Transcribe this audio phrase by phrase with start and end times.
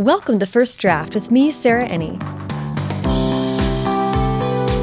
[0.00, 2.18] Welcome to First Draft with me, Sarah Enni.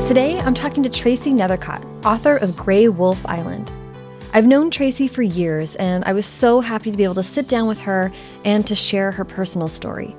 [0.07, 3.71] Today, I'm talking to Tracey Neithercott, author of Gray Wolf Island.
[4.35, 7.47] I've known Tracey for years, and I was so happy to be able to sit
[7.47, 8.11] down with her
[8.45, 10.15] and to share her personal story.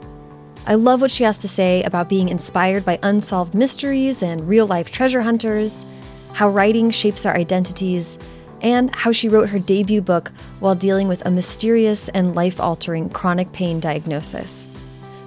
[0.67, 4.67] I love what she has to say about being inspired by unsolved mysteries and real
[4.67, 5.87] life treasure hunters,
[6.33, 8.19] how writing shapes our identities,
[8.63, 13.09] and how she wrote her debut book while dealing with a mysterious and life altering
[13.09, 14.67] chronic pain diagnosis.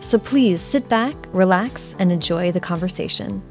[0.02, 3.42] So please sit back, relax, and enjoy the conversation.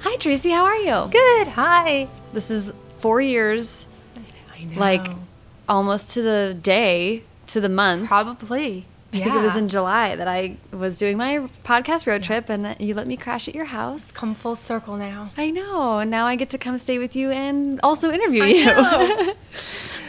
[0.00, 1.10] Hi, Tracey, how are you?
[1.10, 1.48] Good.
[1.48, 2.08] Hi.
[2.32, 3.86] This is four years,
[4.54, 4.80] I know.
[4.80, 5.06] like
[5.68, 8.08] almost to the day, to the month.
[8.08, 8.86] probably.
[9.14, 12.64] I think it was in July that I was doing my podcast road trip and
[12.64, 14.10] that you let me crash at your house.
[14.12, 15.30] come full circle now.
[15.36, 15.98] I know.
[15.98, 19.34] And now I get to come stay with you and also interview I you.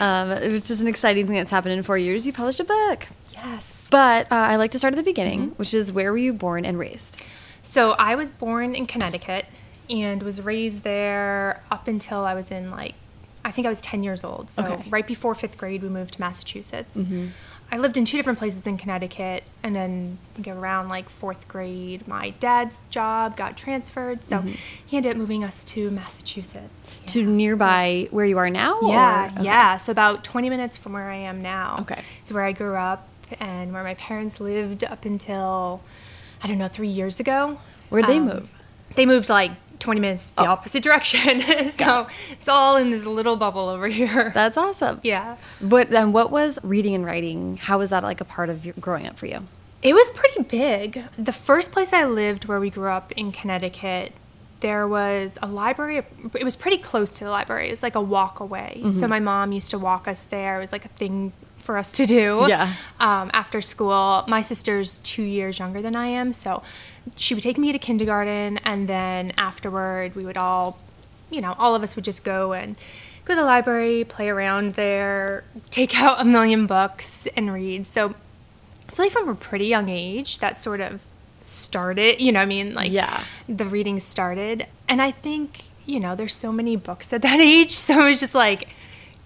[0.00, 2.26] um, which is an exciting thing that's happened in four years.
[2.26, 3.08] You published a book.
[3.32, 3.86] Yes.
[3.90, 5.54] But uh, I like to start at the beginning, Mm-hmm.
[5.56, 7.24] which is where were you born and raised?
[7.62, 9.44] So I was born in Connecticut
[9.90, 12.94] and was raised there up until I was in like
[13.46, 14.48] I think I was 10 years old.
[14.48, 14.88] So Okay.
[14.88, 16.98] right before 5th grade we moved to Massachusetts.
[17.72, 21.48] I lived in two different places in Connecticut and then I think around like 4th
[21.48, 24.22] grade my dad's job got transferred.
[24.22, 24.44] So
[24.86, 26.94] he ended up moving us to Massachusetts.
[27.06, 28.78] To nearby where you are now?
[28.82, 29.44] Yeah, okay.
[29.44, 29.76] yeah.
[29.76, 31.78] So about 20 minutes from where I am now.
[31.80, 32.00] Okay.
[32.20, 33.08] It's where I grew up
[33.40, 35.80] and where my parents lived up until,
[36.42, 37.58] I don't know, three years ago.
[37.88, 38.50] Where'd they Um, move?
[38.94, 39.50] They moved like
[39.84, 41.40] 20 minutes the opposite direction.
[41.70, 44.32] so it's all in this little bubble over here.
[44.34, 45.00] That's awesome.
[45.02, 45.36] yeah.
[45.60, 47.58] But then what was reading and writing?
[47.58, 49.46] How was that like a part of your growing up for you?
[49.82, 51.04] It was pretty big.
[51.18, 54.14] The first place I lived where we grew up in Connecticut,
[54.60, 55.98] there was a library.
[55.98, 57.66] It was pretty close to the library.
[57.66, 58.76] It was like a walk away.
[58.78, 58.88] Mm-hmm.
[58.88, 60.56] So my mom used to walk us there.
[60.56, 62.72] It was like a thing for us to do Yeah.
[63.00, 64.24] um, after school.
[64.28, 66.32] My sister's two years younger than I am.
[66.32, 66.62] So
[67.16, 68.58] she would take me to kindergarten.
[68.64, 70.78] And then afterward, we would all,
[71.30, 72.76] you know, all of us would just go and
[73.24, 77.86] go to the library, play around there, take out a million books and read.
[77.86, 78.14] So
[78.88, 81.02] I feel like from a pretty young age that sort of
[81.42, 83.22] started, you know, I mean, like Yeah.
[83.48, 84.66] the reading started.
[84.88, 87.70] And I think, you know, there's so many books at that age.
[87.70, 88.68] So it was just like,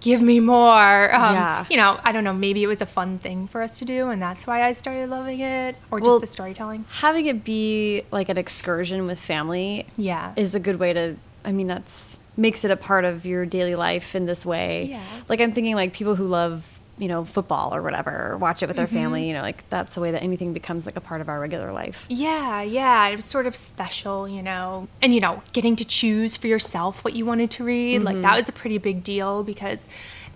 [0.01, 1.15] give me more.
[1.15, 1.65] Um, Yeah.
[1.71, 4.09] You know, I don't know, maybe it was a fun thing for us to do.
[4.11, 6.85] And that's why I started loving it or just the storytelling.
[6.89, 10.33] Having it be like an excursion with family Yeah.
[10.37, 13.75] is a good way to I mean that's makes it a part of your daily
[13.75, 14.89] life in this way.
[14.91, 15.03] Yeah.
[15.29, 18.67] Like I'm thinking like people who love, you know, football or whatever, or watch it
[18.67, 18.95] with their Mm-hmm.
[18.97, 21.39] family, you know, like that's the way that anything becomes like a part of our
[21.41, 22.07] regular life.
[22.09, 23.07] Yeah, yeah.
[23.09, 24.89] It was sort of special, you know.
[25.01, 28.23] And, you know, getting to choose for yourself what you wanted to read, like Mm-hmm.
[28.23, 29.87] that was a pretty big deal because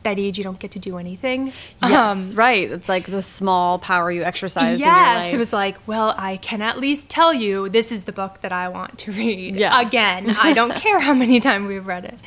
[0.04, 1.52] that age you don't get to do anything.
[1.80, 2.68] Yes, Um, right.
[2.70, 6.38] It's like the small power you exercise in your Yes, it was like, well, I
[6.38, 9.54] can at least tell you this is the book that I want to read.
[9.54, 9.80] Yeah.
[9.80, 12.18] Again, I don't care how many times we've read it.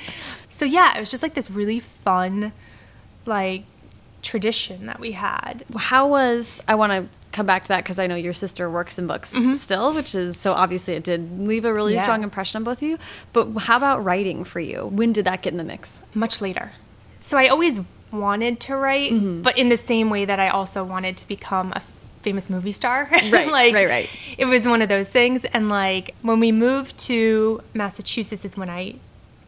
[0.50, 2.54] So yeah, it was just like this really fun,
[3.26, 3.64] like
[4.26, 5.64] tradition that we had.
[5.78, 8.98] How was I want to come back to that because I know your sister works
[8.98, 11.94] in books still, which is so obviously it did leave a really.
[11.94, 12.02] Yeah.
[12.04, 12.98] strong impression on both of you.
[13.34, 14.86] But how about writing for you?
[14.88, 16.02] When did that get in the mix?
[16.14, 16.72] Much later.
[17.20, 17.82] So I always
[18.12, 19.42] wanted to write, Mm-hmm.
[19.42, 21.82] but in the same way that I also wanted to become a
[22.22, 23.10] famous movie star.
[23.32, 24.10] Right, like, right, right.
[24.38, 25.44] It was one of those things.
[25.46, 28.96] And like when we moved to Massachusetts is when I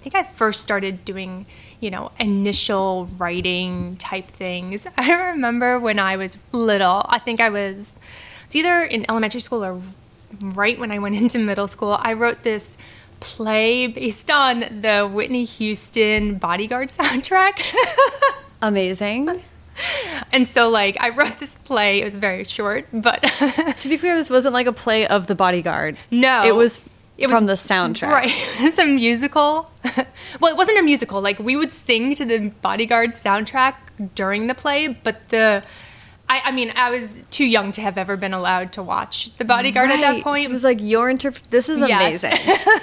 [0.09, 1.45] think I first started doing,
[1.81, 4.87] you know, initial writing type things.
[4.97, 7.99] I remember when I was little, I think I was
[8.45, 9.81] it's either in elementary school or
[10.41, 12.77] right when I went into middle school, I wrote this
[13.19, 17.73] play based on the Whitney Houston Bodyguard soundtrack.
[18.61, 19.43] Amazing.
[20.31, 23.21] and so like I wrote this play, it was very short, but
[23.79, 25.97] to be clear, this wasn't like a play of The Bodyguard.
[26.09, 26.45] No.
[26.45, 28.09] it was It from was- the soundtrack.
[28.09, 28.31] Right.
[28.59, 29.71] It was a musical.
[30.39, 31.21] well, it wasn't a musical.
[31.21, 33.75] Like we would sing to the Bodyguard soundtrack
[34.15, 35.63] during the play, but the
[36.29, 39.45] I, I mean, I was too young to have ever been allowed to watch The
[39.45, 40.43] Bodyguard at that point.
[40.45, 41.49] It was like your interpret.
[41.51, 42.23] This is Yes.
[42.23, 42.55] amazing.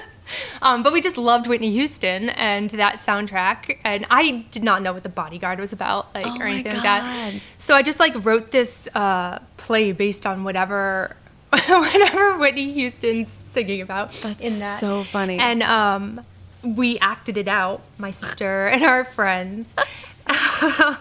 [0.63, 4.95] Um, but we just loved Whitney Houston and that soundtrack, and I did not know
[4.95, 7.35] what The Bodyguard was about, like Oh or anything like that.
[7.59, 11.15] So I just like wrote this uh, play based on whatever,
[11.69, 14.79] whatever Whitney Houston's singing about That's in that.
[14.79, 15.39] so funny.
[15.39, 16.21] And um,
[16.63, 19.75] we acted it out, my sister and our friends,
[20.27, 20.99] and that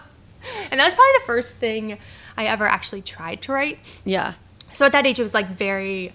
[0.84, 1.98] was probably the first thing
[2.36, 4.00] I ever actually tried to write.
[4.04, 4.34] yeah.
[4.72, 6.12] So at that age, it was like very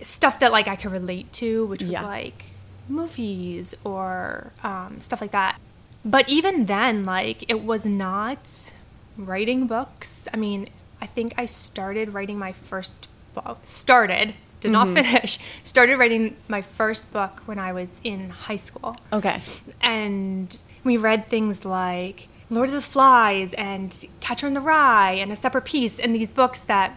[0.00, 2.02] stuff that like I could relate to, which was Yeah.
[2.02, 2.46] like
[2.88, 5.60] movies or um, stuff like that.
[6.04, 8.72] But even then, like it was not
[9.16, 10.26] writing books.
[10.34, 10.68] I mean,
[11.00, 13.60] I think I started writing my first book.
[13.64, 15.02] Started, did not mm-hmm.
[15.02, 15.38] finish.
[15.62, 18.96] Started writing my first book when I was in high school.
[19.12, 19.42] Okay.
[19.80, 25.32] And we read things like Lord of the Flies and Catcher in the Rye and
[25.32, 26.94] A Separate Peace and these books that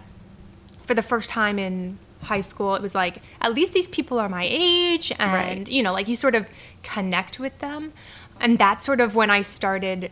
[0.86, 4.28] for the first time in high school it was like at least these people are
[4.28, 5.70] my age and Right.
[5.70, 6.50] you know like you sort of
[6.82, 7.94] connect with them
[8.40, 10.12] and that's sort of when I started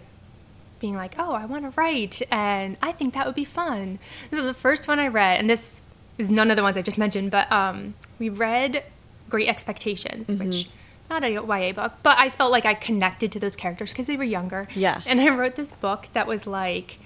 [0.84, 4.00] being like, oh, I want to write, and I think that would be fun.
[4.30, 5.80] This is the first one I read, and this
[6.18, 8.83] is none of the ones I just mentioned, but um, we read
[9.30, 10.45] Great Expectations, Mm-hmm.
[10.48, 10.69] which
[11.10, 14.15] not a YA book, but I felt like I connected to those characters because they
[14.18, 14.68] were younger.
[14.74, 15.01] Yeah.
[15.06, 16.98] And I wrote this book that was like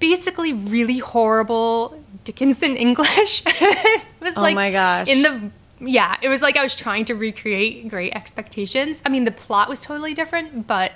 [0.00, 3.42] basically really horrible Dickensian English.
[3.46, 5.08] it was Oh like my gosh.
[5.08, 5.50] in the
[5.80, 9.02] yeah, it was like I was trying to recreate Great Expectations.
[9.04, 10.92] I mean, the plot was totally different, but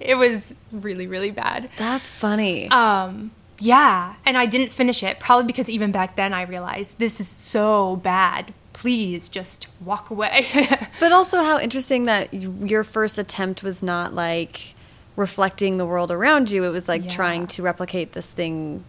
[0.00, 1.68] it was really really bad.
[1.78, 2.68] That's funny.
[2.68, 7.20] Um, yeah, and I didn't finish it probably because even back then I realized this
[7.20, 8.52] is so bad.
[8.72, 10.46] Please just walk away.
[11.00, 14.74] But also, how interesting that your first attempt was not like
[15.16, 16.64] reflecting the world around you.
[16.64, 17.10] It was like Yeah.
[17.10, 18.84] trying to replicate this thing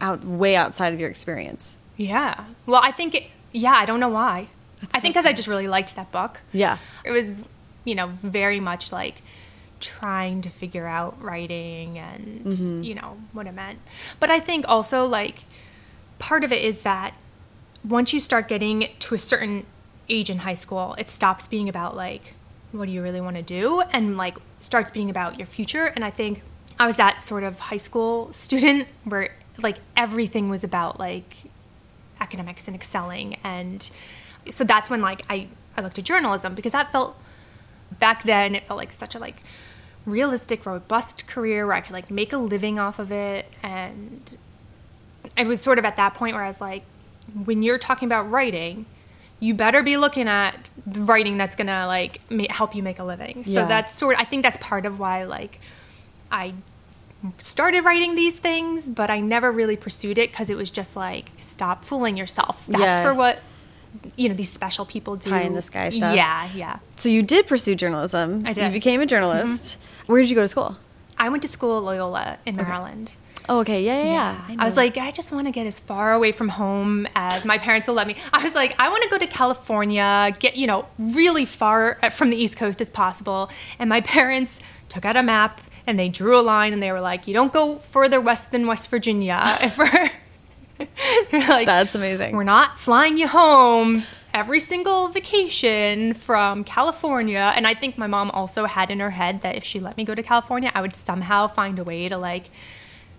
[0.00, 1.76] out way outside of your experience.
[1.96, 2.44] yeah.
[2.66, 4.48] Well, I think it, yeah, I don't know why.
[4.80, 6.40] That's I so think because I just really liked that book.
[6.52, 6.78] Yeah.
[7.04, 7.42] It was,
[7.84, 9.22] you know, very much like
[9.80, 12.82] trying to figure out writing and, Mm-hmm.
[12.82, 13.78] you know, what it meant.
[14.18, 15.44] But I think also, like,
[16.18, 17.14] part of it is that
[17.86, 19.66] once you start getting to a certain
[20.08, 22.34] age in high school, it stops being about, like,
[22.72, 23.82] what do you really want to do?
[23.92, 25.86] And, like, starts being about your future.
[25.86, 26.42] And I think
[26.78, 31.36] I was that sort of high school student where, like, everything was about, like,
[32.20, 33.90] academics and excelling and
[34.50, 37.16] so that's when like I, I looked at journalism because that felt
[37.98, 39.42] back then it felt like such a like
[40.06, 44.36] realistic robust career where i could like make a living off of it and
[45.36, 46.82] it was sort of at that point where i was like
[47.44, 48.86] when you're talking about writing
[49.38, 53.04] you better be looking at the writing that's gonna like ma- help you make a
[53.04, 53.66] living so Yeah.
[53.66, 55.60] that's sort Of, I think that's part of why like
[56.32, 56.54] i
[57.38, 61.30] started writing these things but i never really pursued it because it was just like
[61.36, 63.02] stop fooling yourself that's Yeah.
[63.02, 63.40] for what
[64.16, 66.14] you know these special people do Pie in the sky stuff.
[66.14, 68.44] yeah yeah So you did pursue journalism.
[68.46, 68.64] I did.
[68.66, 69.78] You became a journalist.
[70.06, 70.76] Where did you go to school?
[71.18, 73.16] i went to school at loyola in maryland
[73.48, 73.82] Oh, okay.
[73.82, 74.12] Yeah, yeah,
[74.48, 74.56] yeah.
[74.60, 77.58] I, was like, I just want to get as far away from home as my
[77.58, 78.14] parents will let me.
[78.32, 82.10] I was like, I want to go to California, get, you know, really far uh,
[82.10, 83.50] from the East Coast as possible.
[83.80, 87.00] And my parents took out a map and they drew a line and they were
[87.00, 89.40] like, you don't go further west than West Virginia.
[91.30, 92.34] They're like, That's amazing.
[92.36, 97.52] we're not flying you home every single vacation from California.
[97.56, 100.04] And I think my mom also had in her head that if she let me
[100.04, 102.50] go to California, I would somehow find a way to like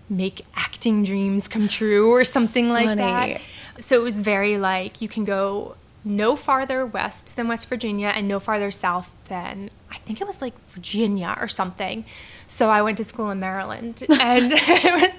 [0.08, 3.02] make acting dreams come true or something like Funny.
[3.02, 3.40] that.
[3.80, 8.26] So it was very like you can go no farther west than West Virginia and
[8.26, 12.04] no farther south than I think it was like Virginia or something.
[12.46, 14.52] So I went to school in Maryland and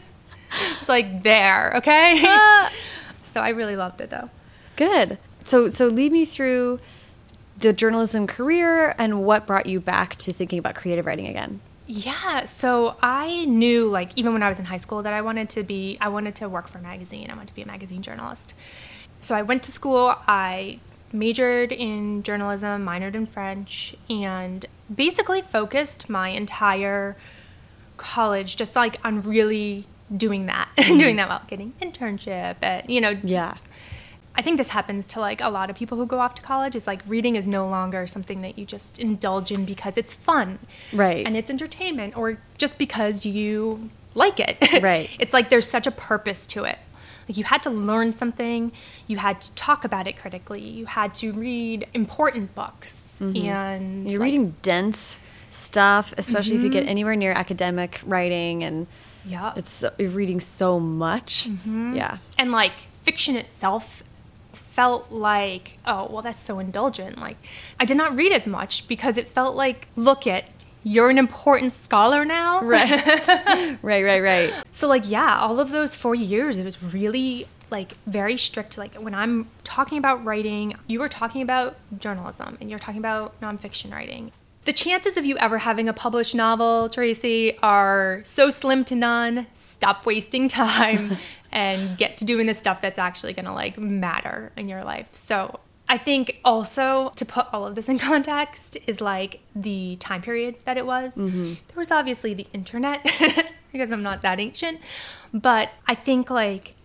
[0.80, 2.24] it's like there, okay?
[2.26, 2.70] Uh.
[3.24, 4.30] so I really loved it though.
[4.76, 5.18] Good.
[5.44, 6.80] So, so lead me through
[7.58, 11.60] the journalism career and what brought you back to thinking about creative writing again.
[11.86, 15.50] Yeah, so I knew like even when I was in high school that I wanted
[15.50, 17.30] to be I wanted to work for a magazine.
[17.30, 18.54] I wanted to be a magazine journalist.
[19.20, 20.80] So I went to school, I
[21.12, 27.16] majored in journalism, minored in French, and basically focused my entire
[27.98, 33.02] college just like on really doing that, and doing that while getting internship, and, you
[33.02, 33.56] know, Yeah.
[34.36, 36.76] I think this happens to like a lot of people who go off to college.
[36.76, 40.58] It's like reading is no longer something that you just indulge in because it's fun.
[40.92, 41.24] Right.
[41.24, 44.58] And it's entertainment or just because you like it.
[44.82, 45.08] Right.
[45.20, 46.80] it's like there's such a purpose to it.
[47.30, 48.72] Like you had to learn something,
[49.06, 54.08] you had to talk about it critically, you had to read important books and Mm-hmm.
[54.10, 55.20] You're like- reading dense
[55.52, 58.88] stuff, especially if you get anywhere near academic writing, and
[59.26, 59.54] Yeah.
[59.56, 61.48] it's so- you're reading so much.
[61.50, 61.96] Mm-hmm.
[61.96, 62.18] Yeah.
[62.38, 64.04] and like fiction itself
[64.54, 67.38] felt like oh well that's so indulgent like
[67.80, 70.46] i did not read as much because it felt like look it
[70.84, 72.90] you're an important scholar now Right.
[73.84, 74.04] right.
[74.04, 74.20] Right.
[74.22, 74.54] Right.
[74.72, 78.96] so like yeah all of those four years it was really like very strict like
[78.96, 83.92] when i'm talking about writing you were talking about journalism and you're talking about nonfiction
[83.92, 84.32] writing
[84.66, 89.48] the chances of you ever having a published novel tracey are so slim to none
[89.56, 91.18] stop wasting time
[91.52, 95.08] and get to doing the stuff that's actually going to like matter in your life
[95.12, 100.22] so I think also to put all of this in context is like the time
[100.22, 101.18] period that it was.
[101.18, 101.44] Mm-hmm.
[101.44, 103.04] There was obviously the internet.
[103.74, 104.80] because I'm not that ancient.
[105.34, 106.76] But I think like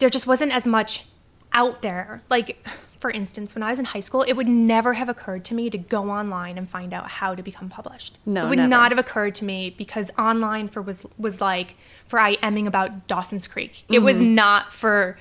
[0.00, 1.04] there just wasn't as much
[1.52, 2.22] out there.
[2.28, 2.66] Like,
[2.98, 5.70] for instance, when I was in high school, it would never have occurred to me
[5.70, 8.18] to go online and find out how to become published.
[8.26, 8.68] No, it would never.
[8.68, 11.76] not have occurred to me because online for was was like
[12.06, 13.84] for I emming about Dawson's Creek.
[13.88, 14.34] It was Mm-hmm.
[14.34, 15.16] not for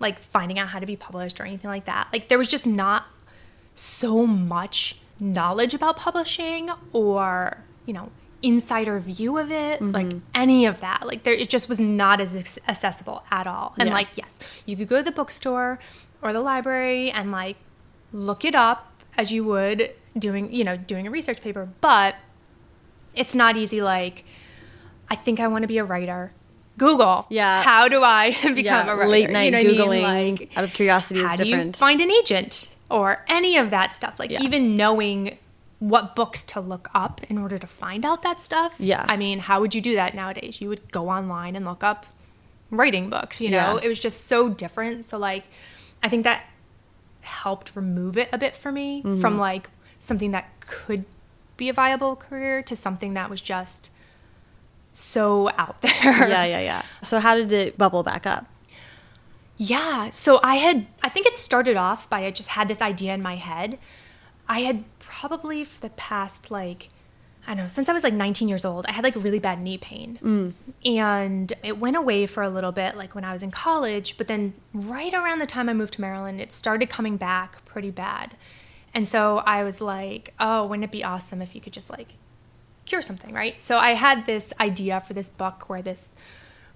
[0.00, 2.06] like finding out how to be published or anything like that.
[2.12, 3.06] Like there was just not
[3.74, 8.10] so much knowledge about publishing or you know
[8.40, 12.36] insider view of it like any of that like there it just was not as
[12.68, 13.94] accessible at all and Yeah.
[13.96, 15.80] like yes you could go to the bookstore
[16.22, 17.56] or the library and like
[18.12, 22.14] look it up as you would doing you know doing a research paper but
[23.14, 24.24] it's not easy like
[25.10, 26.32] i think i want to be a writer
[26.76, 27.62] google Yeah.
[27.62, 30.36] how do i become Yeah, a writer late night you know what I mean?
[30.36, 31.76] Googling Like, out of curiosity is how do you different.
[31.76, 34.40] find an agent or any of that stuff like Yeah.
[34.40, 35.38] even knowing
[35.80, 39.04] what books to look up in order to find out that stuff Yeah.
[39.08, 42.06] i mean how would you do that nowadays you would go online and look up
[42.70, 43.80] writing books you know Yeah.
[43.84, 45.44] it was just so different so like
[46.02, 46.44] i think that
[47.20, 49.20] helped remove it a bit for me Mm-hmm.
[49.20, 51.04] from like something that could
[51.56, 53.90] be a viable career to something that was just
[54.92, 55.92] so out there
[56.28, 56.82] yeah, yeah, yeah.
[57.02, 58.46] So how did it bubble back up?
[59.56, 60.10] Yeah.
[60.10, 63.20] So I had, I think it started off by I just had this idea in
[63.22, 63.78] my head.
[64.48, 66.90] I had probably for the past like,
[67.48, 69.58] I don't know, since I was like 19 years old, I had like really bad
[69.58, 70.18] knee pain.
[70.22, 70.52] Mm.
[70.84, 74.18] And it went away for a little bit, like when I was in college.
[74.18, 77.90] But then right around the time I moved to Maryland, it started coming back pretty
[77.90, 78.36] bad.
[78.92, 82.16] And so I was like, oh, wouldn't it be awesome if you could just like
[82.84, 83.58] cure something, right?
[83.62, 86.12] So I had this idea for this book where this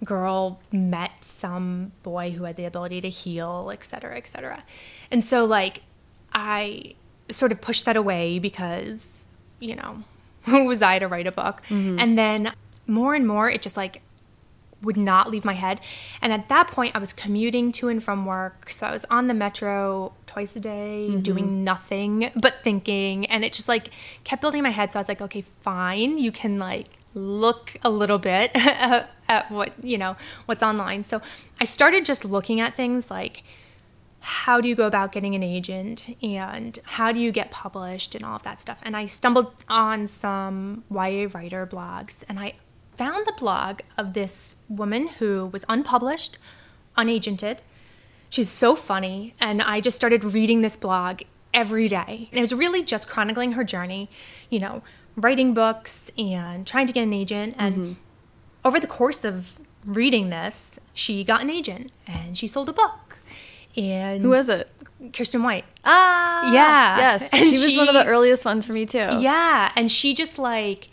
[0.04, 4.62] girl met some boy who had the ability to heal, et cetera, et cetera.
[5.10, 5.82] And so, like,
[6.32, 6.94] I
[7.30, 9.28] sort of pushed that away because,
[9.60, 10.04] you know,
[10.42, 11.62] who was I to write a book?
[11.68, 11.98] Mm-hmm.
[11.98, 12.52] And then
[12.86, 14.02] more and more, it just like
[14.82, 15.80] would not leave my head.
[16.20, 18.70] And at that point, I was commuting to and from work.
[18.70, 21.20] So I was on the metro twice a day, mm-hmm.
[21.20, 23.26] doing nothing but thinking.
[23.26, 23.90] And it just like
[24.24, 24.92] kept building my head.
[24.92, 26.18] So I was like, okay, fine.
[26.18, 31.02] You can like look a little bit at what, you know, what's online.
[31.02, 31.22] So
[31.60, 33.44] I started just looking at things like,
[34.22, 38.24] how do you go about getting an agent and how do you get published and
[38.24, 38.80] all of that stuff.
[38.82, 42.52] And I stumbled on some YA writer blogs and I
[42.96, 46.38] found the blog of this woman who was unpublished,
[46.96, 47.58] unagented.
[48.30, 49.34] She's so funny.
[49.40, 52.28] And I just started reading this blog every day.
[52.30, 54.08] And it was really just chronicling her journey,
[54.50, 54.82] you know,
[55.16, 57.56] writing books and trying to get an agent.
[57.58, 57.92] And mm-hmm.
[58.64, 62.92] over the course of reading this, she got an agent and she sold a book.
[63.76, 64.68] And Who was it?
[65.10, 65.64] Kiersten White.
[65.84, 66.96] Ah, Yeah.
[66.98, 68.98] Yes, And she was one of the earliest ones for me too.
[68.98, 70.88] Yeah, and she just like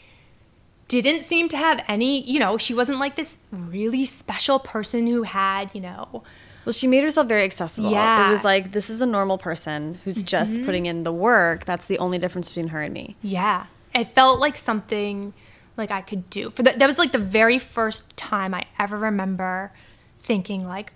[0.88, 5.22] didn't seem to have any, you know, she wasn't like this really special person who
[5.24, 6.24] had, you know,
[6.66, 7.92] Well, she made herself very accessible.
[7.92, 8.28] Yeah.
[8.28, 11.66] It was like this is a normal person who's just putting in the work.
[11.66, 13.16] That's the only difference between her and me.
[13.22, 13.68] yeah.
[13.94, 15.34] It felt like something
[15.76, 16.52] like I could do.
[16.52, 19.72] For the, that was like the very first time I ever remember
[20.20, 20.94] thinking like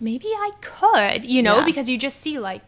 [0.00, 1.64] maybe I could, you know, Yeah.
[1.64, 2.62] because you just see like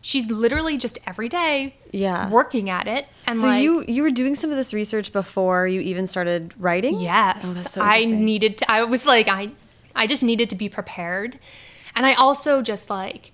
[0.00, 2.28] she's literally just every day Yeah.
[2.30, 5.66] working at it and So like you you were doing some of this research before
[5.66, 7.00] you even started writing.
[7.00, 7.44] Yes.
[7.44, 9.50] Oh, that's so I needed to I was like I
[9.96, 11.38] I just needed to be prepared.
[11.96, 13.32] And I also just like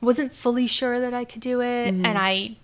[0.00, 2.04] wasn't fully sure that I could do it Mm-hmm.
[2.06, 2.56] and I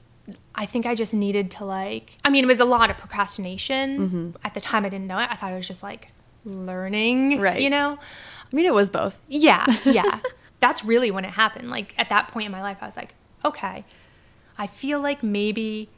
[0.57, 3.99] I think I just needed to like I mean it was a lot of procrastination.
[4.01, 4.31] Mm-hmm.
[4.45, 5.29] At the time I didn't know it.
[5.31, 6.09] I thought it was just like
[6.45, 7.61] learning, Right.
[7.61, 7.99] you know?
[8.57, 9.21] I mean, it was both.
[9.29, 10.21] Yeah, yeah.
[10.61, 11.69] That's really when it happened.
[11.69, 13.85] Like at that point in my life I was like, okay.
[14.57, 15.91] I feel like maybe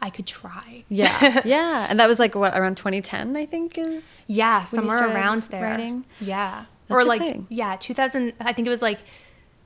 [0.00, 0.84] I could try.
[0.88, 4.24] Yeah, yeah, and that was like what around 2010, I think is.
[4.28, 5.60] Yeah, somewhere around there.
[5.62, 6.06] writing?
[6.18, 6.64] Yeah.
[6.88, 7.46] That's or like exciting.
[7.50, 9.00] yeah, 2000 I think it was like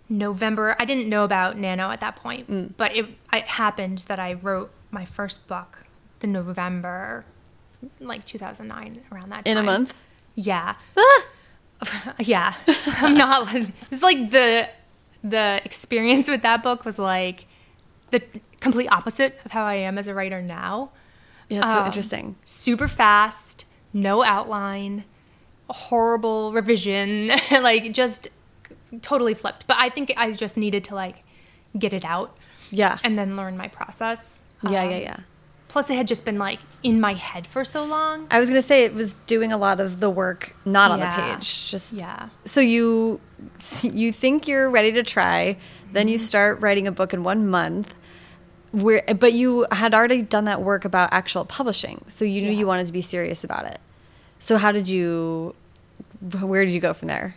[0.09, 0.75] November.
[0.81, 2.73] I didn't know about Nano at that point, Mm.
[2.77, 5.87] but it, it happened that I wrote my first book
[6.19, 7.25] the November
[8.01, 9.53] like 2009 around that time.
[9.53, 9.95] In a month?
[10.35, 10.75] Yeah.
[12.19, 12.55] yeah.
[13.01, 13.55] I'm not
[13.91, 14.69] it's like the
[15.23, 17.47] the experience with that book was like
[18.11, 18.23] the
[18.61, 20.91] complete opposite of how I am as a writer now
[21.49, 22.37] Yeah, that's so Um, interesting.
[22.45, 25.05] super fast, no outline,
[25.69, 28.29] horrible revision, like just
[29.03, 29.67] totally flipped.
[29.67, 31.23] But I think I just needed to like
[31.79, 32.37] get it out
[32.71, 34.43] Yeah, and then learn my process.
[34.69, 35.17] yeah, Um, yeah, yeah.
[35.71, 38.27] Plus, it had just been like in my head for so long.
[38.31, 41.15] I was gonna say it was doing a lot of the work not on Yeah.
[41.15, 41.71] the page.
[41.71, 42.29] Just Yeah.
[42.45, 43.21] So you
[43.83, 45.57] you think you're ready to try,
[45.93, 46.13] then Mm-hmm.
[46.13, 47.95] you start writing a book in one month.
[48.73, 52.59] Where, but you had already done that work about actual publishing, so you knew Yeah.
[52.61, 53.79] you wanted to be serious about it.
[54.39, 55.55] So how did you?
[56.21, 57.37] Where did you go from there?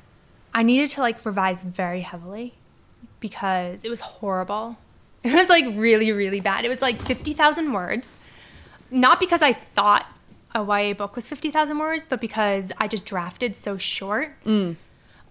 [0.56, 2.54] I needed to like revise very heavily
[3.20, 4.78] because it was horrible.
[5.24, 6.66] It was like really, really bad.
[6.66, 8.18] It was like 50,000 words.
[8.94, 10.06] Not because I thought
[10.56, 14.36] a YA book was 50,000 words, but because I just drafted so short.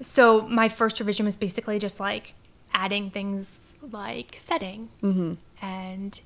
[0.00, 2.34] So my first revision was basically just like
[2.74, 4.88] adding things like setting
[5.62, 6.20] and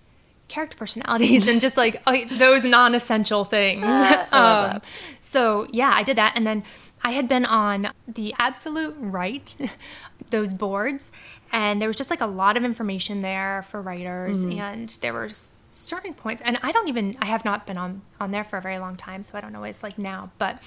[0.48, 3.84] character personalities and just like uh, those non-essential things.
[4.32, 4.80] um,
[5.20, 6.62] so yeah, I did that, and then
[7.02, 9.56] I had been on the Absolute Write,
[10.30, 11.10] those boards,
[11.52, 15.50] and there was just like a lot of information there for writers, and there was
[15.68, 18.78] certain and I don't even I have not been on on there for a very
[18.78, 20.62] long time, so I don't know what it's like now, but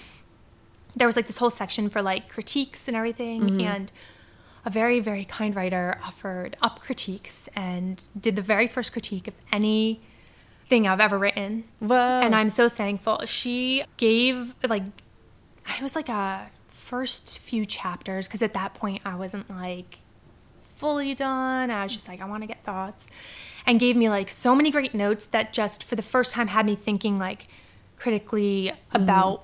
[0.96, 3.62] there was like this whole section for like critiques and everything mm-hmm.
[3.62, 3.92] and
[4.66, 9.34] a very very kind writer offered up critiques and did the very first critique of
[9.52, 10.02] any
[10.68, 11.64] thing i've ever written.
[11.80, 11.96] Whoa.
[11.96, 13.22] and i'm so thankful.
[13.26, 14.84] She gave like
[15.68, 20.00] i was like a first few chapters because at that point i wasn't like
[20.62, 21.72] fully done.
[21.72, 23.08] I was just like i want to get thoughts
[23.66, 26.66] and gave me like so many great notes that just for the first time had
[26.66, 27.48] me thinking like
[27.98, 29.44] critically about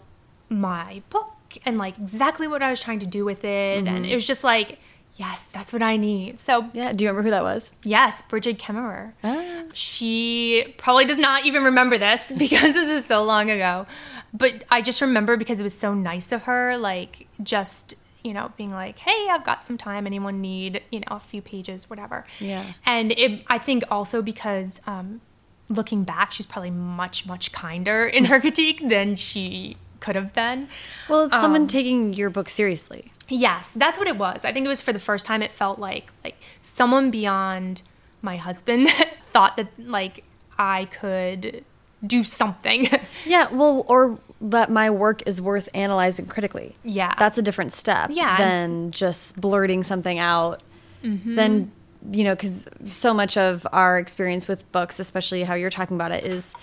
[0.50, 1.32] my book
[1.66, 3.88] and like exactly what I was trying to do with it.
[3.88, 4.80] And it was just like,
[5.16, 6.40] yes, that's what I need.
[6.40, 6.92] So, Yeah.
[6.94, 7.72] Do you remember who that was?
[7.84, 9.14] yes, Brigid Kemmerer.
[9.24, 9.64] Ah.
[9.74, 13.86] She probably does not even remember this because this is so long ago.
[14.34, 17.96] But I just remember because it was so nice of her, like just,
[18.26, 20.08] you know, being like, hey, I've got some time.
[20.08, 22.26] Anyone need, you know, a few pages, whatever.
[22.40, 22.74] Yeah.
[22.86, 25.22] And it, I think also because um,
[25.70, 30.68] looking back, she's probably much, much kinder in her critique than she could have been.
[31.08, 33.12] Well, it's someone taking your book seriously.
[33.28, 34.44] Yes, that's what it was.
[34.44, 37.82] I think it was for the first time it felt like like someone beyond
[38.22, 38.90] my husband
[39.32, 40.24] thought that like
[40.58, 41.64] I could
[42.06, 42.88] do something.
[43.28, 46.76] Yeah, well, or that my work is worth analyzing critically.
[46.84, 47.14] Yeah.
[47.18, 48.38] That's a different step Yeah.
[48.38, 50.62] than just blurting something out.
[51.04, 51.72] Then,
[52.12, 56.12] you know, because so much of our experience with books, especially how you're talking about
[56.12, 56.56] it, is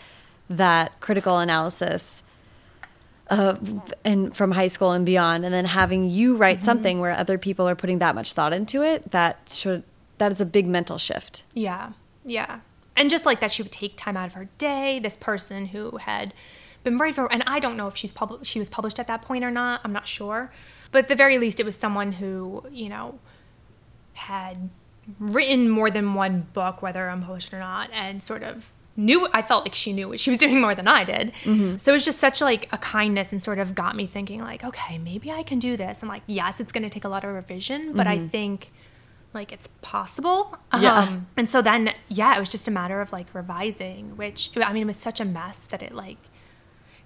[0.51, 2.23] that critical analysis.
[3.31, 3.57] Uh,
[4.05, 7.69] and from high school and beyond, and then having you write something where other people
[7.69, 9.85] are putting that much thought into it, that should
[10.19, 11.45] that is a big mental shift.
[11.55, 11.93] Yeah,
[12.27, 12.61] yeah.
[12.97, 14.99] And just like that, she would take time out of her day.
[14.99, 16.35] This person who had
[16.85, 19.23] been writing for, and I don't know if she's pub- she was published at that
[19.23, 19.81] point or not.
[19.85, 20.51] I'm not sure,
[20.91, 23.19] but at the very least, it was someone who you know
[24.15, 24.71] had
[25.19, 29.29] written more than one book, whether unpublished or not, and sort of knew.
[29.33, 31.33] I felt like she knew what she was doing more than I did.
[31.81, 34.65] So it was just such like a kindness, and sort of got me thinking like,
[34.65, 36.01] okay, maybe I can do this.
[36.01, 38.71] And like, yes, it's going to take a lot of revision, but I think
[39.35, 40.57] like it's possible.
[40.79, 40.99] Yeah.
[40.99, 44.73] Um, and so then, yeah, it was just a matter of like revising, which I
[44.73, 46.19] mean, it was such a mess that it like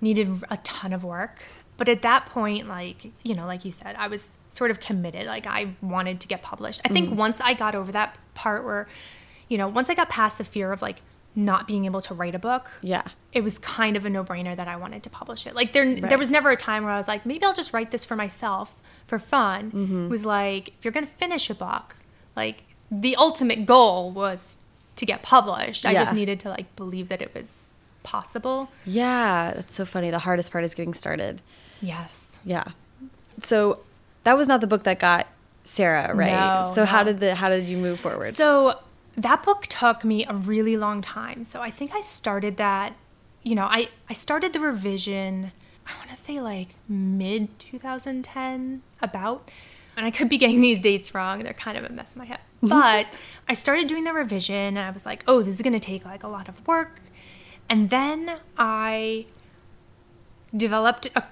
[0.00, 1.44] needed a ton of work.
[1.78, 5.26] But at that point, like, you know, like you said, I was sort of committed.
[5.26, 6.80] Like, I wanted to get published.
[6.84, 8.88] I think once I got over that part where,
[9.48, 11.02] you know, once I got past the fear of like
[11.34, 13.02] not being able to write a book, Yeah.
[13.30, 15.54] it was kind of a no-brainer that I wanted to publish it.
[15.54, 17.90] Like there there was never a time where I was like, maybe I'll just write
[17.90, 19.70] this for myself for fun.
[19.70, 20.04] Mm-hmm.
[20.06, 21.96] It was like if you're going to finish a book,
[22.34, 24.60] like the ultimate goal was
[24.96, 25.84] to get published.
[25.84, 27.68] I just needed to like believe that it was
[28.06, 28.70] possible.
[28.86, 30.10] Yeah, that's so funny.
[30.10, 31.42] The hardest part is getting started.
[31.82, 32.38] Yes.
[32.44, 32.64] Yeah.
[33.42, 33.80] So
[34.24, 35.26] that was not the book that got
[35.64, 36.30] Sarah, right?
[36.30, 38.34] No, so how did the how did you move forward?
[38.34, 38.78] So
[39.16, 41.42] that book took me a really long time.
[41.44, 42.94] So I think I started that,
[43.42, 45.52] you know, I, I started the revision,
[45.86, 49.50] I want to say like mid 2010, about.
[49.96, 51.40] And I could be getting these dates wrong.
[51.40, 52.40] They're kind of a mess in my head.
[52.62, 53.06] But
[53.48, 56.04] I started doing the revision and I was like, oh, this is going to take
[56.04, 57.00] like a lot of work.
[57.68, 59.26] And then I
[60.56, 61.24] developed a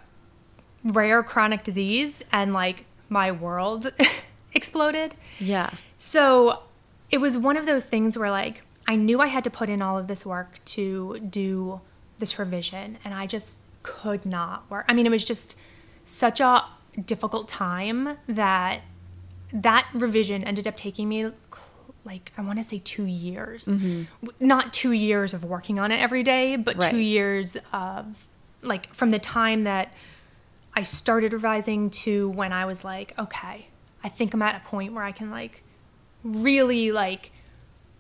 [0.84, 3.92] rare chronic disease and like my world
[4.54, 5.14] exploded.
[5.38, 5.70] yeah.
[5.96, 6.62] So
[7.10, 9.80] it was one of those things where like I knew I had to put in
[9.80, 11.80] all of this work to do
[12.18, 14.84] this revision and I just could not work.
[14.88, 15.58] I mean, it was just
[16.04, 16.64] such a
[17.06, 18.82] difficult time that
[19.52, 21.30] that revision ended up taking me
[22.04, 23.66] like I want to say 2 years.
[23.66, 24.04] Mm-hmm.
[24.26, 28.26] W- Not 2 years of working on it every day, but 2 years of
[28.62, 29.92] like from the time that
[30.74, 33.66] I started revising to when I was like, okay,
[34.02, 35.62] I think I'm at a point where I can like
[36.22, 37.30] really like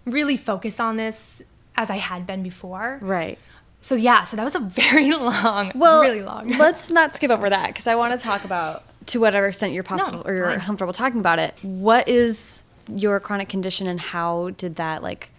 [0.04, 1.42] really focus on this
[1.76, 2.98] as I had been before.
[3.02, 3.38] Right.
[3.80, 6.48] So yeah, so that was a very long, Well, really long.
[6.58, 9.82] let's not skip over that because I want to talk about to whatever extent you're
[9.82, 10.60] possible or you're fine.
[10.60, 11.54] comfortable talking about it.
[11.62, 15.30] What is your chronic condition and how did that like?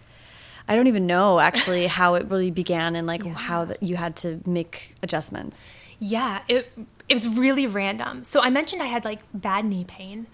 [0.68, 3.34] I don't even know actually how it really began and like yeah.
[3.34, 5.70] how the, you had to make adjustments.
[5.98, 6.72] Yeah, it
[7.08, 8.24] it was really random.
[8.24, 10.26] So I mentioned I had like bad knee pain.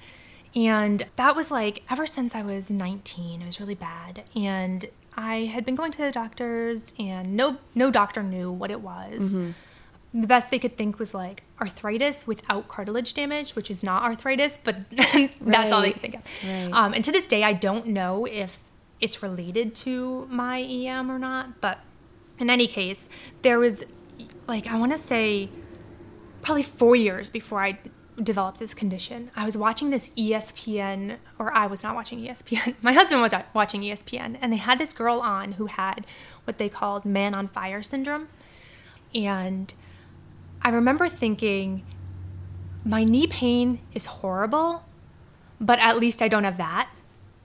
[0.54, 4.24] And that was like ever since I was 19, it was really bad.
[4.36, 8.80] And I had been going to the doctors and no no doctor knew what it
[8.80, 9.34] was.
[9.34, 9.50] Mm-hmm.
[10.14, 14.58] The best they could think was like arthritis without cartilage damage, which is not arthritis,
[14.62, 15.72] but that's right.
[15.72, 16.22] all they could think of.
[16.44, 16.70] Right.
[16.72, 18.60] Um, and to this day, I don't know if
[19.02, 21.60] it's related to my EM or not.
[21.60, 21.80] But
[22.38, 23.08] in any case,
[23.42, 23.84] there was
[24.48, 25.50] like I want to say
[26.40, 27.78] probably four years before I
[28.22, 29.30] developed this condition.
[29.34, 32.74] I was watching this ESPN, or I was not watching ESPN.
[32.82, 36.06] My husband was watching ESPN, and they had this girl on who had
[36.44, 38.28] what they called man on fire syndrome.
[39.14, 39.72] And
[40.62, 41.84] I remember thinking,
[42.84, 44.84] my knee pain is horrible,
[45.60, 46.90] but at least I don't have that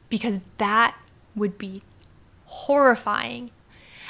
[0.10, 0.96] because that
[1.36, 1.84] would be
[2.46, 3.52] horrifying.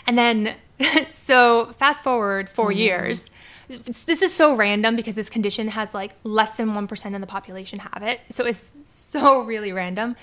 [0.06, 0.56] And then,
[1.10, 2.78] so fast forward 4 mm-hmm.
[2.78, 3.30] years
[3.68, 7.80] this is so random because this condition has like less than 1% of the population
[7.80, 8.22] have it.
[8.30, 10.16] So it's so really random.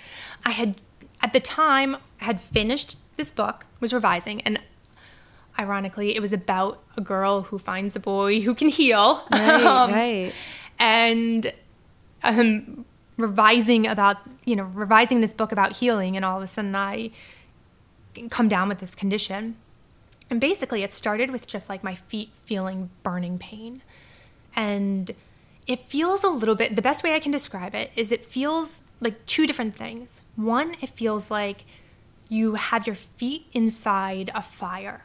[0.44, 0.81] I had
[1.20, 4.61] at the time had finished this book, was revising and
[5.59, 9.23] ironically it was about a girl who finds a boy who can heal.
[9.31, 10.33] Right, um, right.
[10.79, 11.53] And
[12.23, 12.85] um
[13.17, 17.11] revising about, you know, revising this book about healing and all of a sudden I
[18.31, 19.57] come down with this condition
[20.31, 23.83] and basically, it started with just like my feet feeling burning pain.
[24.57, 25.11] And
[25.67, 28.83] it feels a little bit, the best way I can describe it is it feels
[29.01, 30.23] like two different things.
[30.37, 31.64] One, it feels like
[32.29, 35.05] you have your feet inside a fire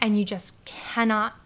[0.00, 1.36] and you just cannot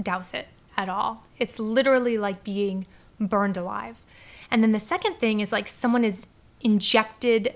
[0.00, 1.26] douse it at all.
[1.38, 2.86] It's literally like being
[3.18, 4.02] burned alive.
[4.50, 6.28] And then the second thing is like someone is
[6.60, 7.54] injected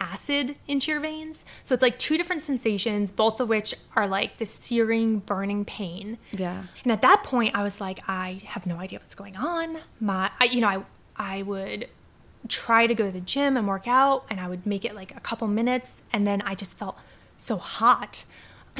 [0.00, 1.44] acid into your veins.
[1.62, 6.16] So it's like two different sensations, both of which are like this searing, burning pain.
[6.32, 6.64] Yeah.
[6.82, 9.78] And at that point, I was like, I have no idea what's going on.
[10.00, 10.84] My, I, you know, I,
[11.16, 11.88] I would
[12.48, 15.14] try to go to the gym and work out, and I would make it like
[15.14, 16.96] a couple minutes, and then I just felt
[17.36, 18.24] so hot.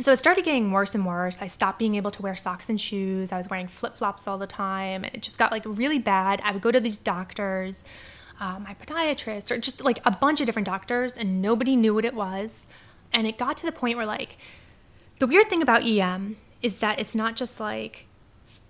[0.00, 1.42] And so it started getting worse and worse.
[1.42, 3.32] I stopped being able to wear socks and shoes.
[3.32, 6.40] I was wearing flip flops all the time, and it just got like really bad.
[6.42, 7.84] I would go to these doctors
[8.40, 12.06] uh, my podiatrist, or just like a bunch of different doctors, and nobody knew what
[12.06, 12.66] it was.
[13.12, 14.38] And it got to the point where, like,
[15.18, 18.06] the weird thing about EM is that it's not just like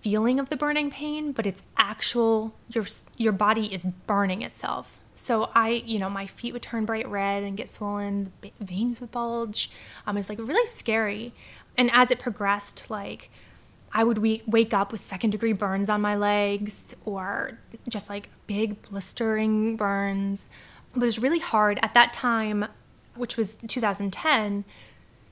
[0.01, 4.99] feeling of the burning pain, but it's actual your your body is burning itself.
[5.21, 9.11] So I, you know, my feet would turn bright red and get swollen, veins would
[9.11, 9.71] bulge.
[10.07, 11.33] Um, it was like really scary.
[11.77, 13.31] And as it progressed, like
[13.93, 18.29] I would we- wake up with second degree burns on my legs or just like
[18.47, 20.49] big blistering burns.
[20.93, 22.67] But it was really hard at that time,
[23.15, 24.65] which was 2010,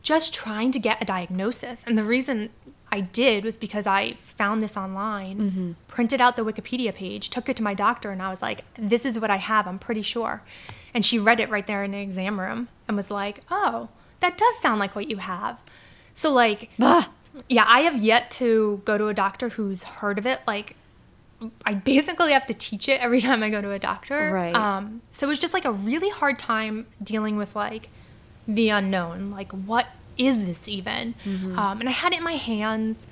[0.03, 1.85] just trying to get a diagnosis.
[1.87, 2.51] And the reason
[2.91, 5.73] I did was because I found this online, mm-hmm.
[5.89, 9.05] printed out the Wikipedia page, took it to my doctor, and I was like, this
[9.05, 10.43] is what I have, I'm pretty sure.
[10.95, 13.89] And she read it right there in the exam room and was like, oh,
[14.21, 15.61] that does sound like what you have.
[16.15, 17.11] So, like, ah
[17.49, 20.41] yeah, I have yet to go to a doctor who's heard of it.
[20.47, 20.75] Like,
[21.65, 24.33] I basically have to teach it every time I go to a doctor.
[24.33, 24.55] Right.
[24.55, 27.89] Um, so it was just like a really hard time dealing with like
[28.47, 29.31] the unknown.
[29.31, 29.87] Like, what
[30.19, 31.15] is this even?
[31.25, 31.59] Mm-hmm.
[31.59, 33.07] Um, and I had it in my hands,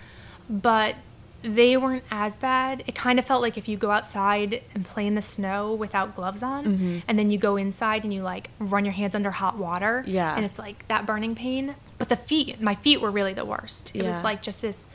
[0.51, 0.97] but
[1.43, 2.83] they weren't as bad.
[2.87, 6.15] It kind of felt like if you go outside and play in the snow without
[6.15, 6.99] gloves on, mm-hmm.
[7.07, 10.05] and then you go inside and you like run your hands under hot water.
[10.07, 10.35] Yeah.
[10.35, 11.77] And it's like that burning pain.
[11.99, 13.95] But the feet, my feet were really the worst.
[13.95, 14.11] It yeah.
[14.11, 14.89] was like just this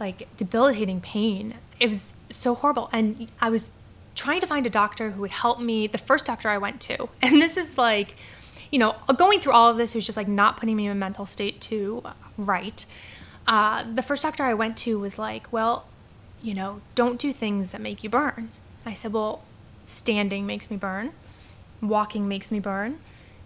[0.00, 1.54] like debilitating pain.
[1.78, 2.88] It was so horrible.
[2.92, 3.72] And I was
[4.14, 5.86] trying to find a doctor who would help me.
[5.86, 8.16] The first doctor I went to, and this is like,
[8.70, 10.94] you know, going through all of this was just like not putting me in a
[10.94, 12.02] mental state to
[12.36, 12.84] right.
[13.46, 15.86] Uh, the first doctor I went to was like, well,
[16.42, 18.50] you know, don't do things that make you burn.
[18.84, 19.42] I said, well,
[19.86, 21.12] standing makes me burn,
[21.80, 22.98] walking makes me burn,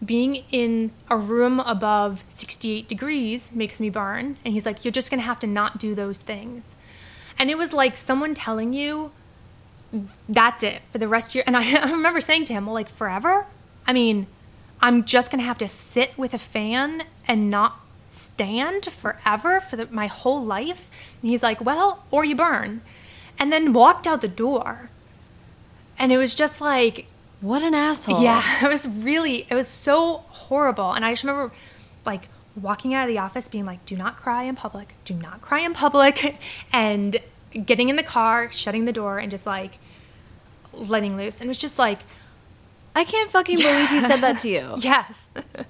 [0.05, 4.37] being in a room above 68 degrees makes me burn.
[4.45, 6.75] And he's like, You're just going to have to not do those things.
[7.39, 9.13] And it was like someone telling you,
[10.29, 11.45] That's it for the rest of your.
[11.47, 13.47] And I, I remember saying to him, Well, like forever?
[13.87, 14.27] I mean,
[14.83, 19.77] I'm just going to have to sit with a fan and not stand forever for
[19.77, 20.91] the, my whole life?
[21.23, 22.83] And he's like, Well, or you burn.
[23.39, 24.91] And then walked out the door.
[25.99, 27.07] And it was just like,
[27.41, 28.23] what an asshole.
[28.23, 30.93] Yeah, it was really, it was so horrible.
[30.93, 31.53] And I just remember
[32.07, 35.43] like walking out of the office being like, do not cry in public, do not
[35.43, 36.37] cry in public.
[36.73, 37.19] and
[37.67, 39.79] getting in the car, shutting the door, and just like
[40.73, 41.41] letting loose.
[41.41, 42.01] And it was just like
[42.95, 44.75] I can't fucking believe he said that to you.
[44.79, 45.29] Yes.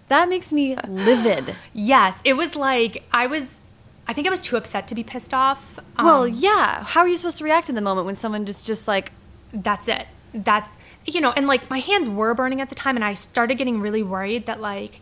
[0.09, 1.55] That makes me livid.
[1.73, 2.21] yes.
[2.25, 3.61] It was like, I was,
[4.09, 5.79] I think I was too upset to be pissed off.
[5.99, 6.83] Well, Um, yeah.
[6.85, 9.13] How are you supposed to react in the moment when someone just just like
[9.53, 10.07] that's it.
[10.35, 13.57] That's, you know, and like my hands were burning at the time and I started
[13.57, 14.99] getting really worried that like,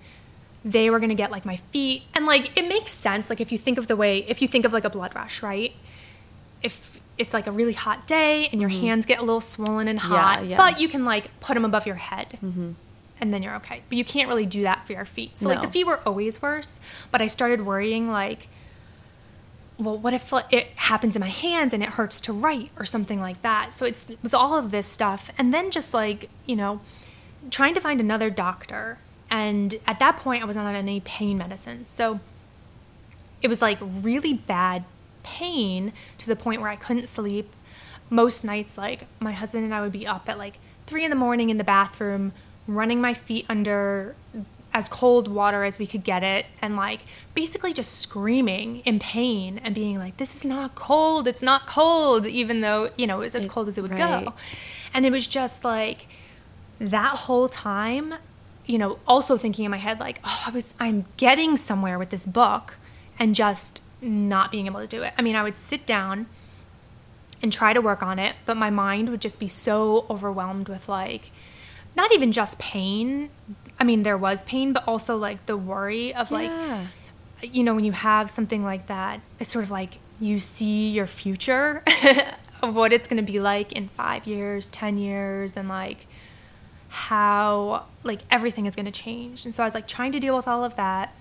[0.63, 3.57] they were gonna get like my feet and like it makes sense like if you
[3.57, 5.73] think of the way if you think of like a blood rush right
[6.63, 8.81] if it's like a really hot day and your mm-hmm.
[8.81, 10.49] hands get a little swollen and hot yeah.
[10.49, 10.57] yeah.
[10.57, 12.73] but you can like put them above your head mm-hmm.
[13.21, 13.83] and then you're okay.
[13.91, 15.37] But you can't really do that for your feet.
[15.37, 16.81] So like the feet were always worse
[17.11, 18.49] but i started worrying like
[19.79, 23.21] well what if it happens in my hands and it hurts to write or something
[23.21, 23.75] like that?
[23.75, 25.31] So it's, it was all of this stuff.
[25.37, 26.81] And then just like you know
[27.51, 28.99] trying to find another doctor.
[29.31, 31.85] And at that point i wasn't on any pain medicine.
[31.85, 32.21] So
[33.43, 34.85] it was like really bad
[35.23, 37.53] pain to the point where I couldn't sleep.
[38.09, 41.17] Most nights, like my husband and I would be up at like three in the
[41.17, 42.33] morning in the bathroom,
[42.67, 44.15] running my feet under
[44.73, 47.01] as cold water as we could get it, and like
[47.35, 52.27] basically just screaming in pain and being like, This is not cold, it's not cold,
[52.27, 54.25] even though, you know, it was as cold as it would right.
[54.25, 54.33] go.
[54.93, 56.07] And it was just like
[56.79, 58.15] that whole time,
[58.67, 62.11] you know, also thinking in my head like, oh, I was I'm getting somewhere with
[62.11, 62.77] this book
[63.19, 65.13] and just not being able to do it.
[65.19, 66.27] I mean, I would sit down
[67.43, 70.89] and try to work on it, but my mind would just be so overwhelmed with
[70.89, 71.31] like
[71.97, 73.31] not even just pain.
[73.79, 76.87] I mean, there was pain, but also like the worry of like Yeah.
[77.43, 81.07] you know, when you have something like that, it's sort of like you see your
[81.07, 81.83] future
[82.63, 86.07] of what it's going to be like in five years, 10 years, and like
[86.89, 89.45] how like everything is going to change.
[89.45, 91.15] And so I was like trying to deal with all of that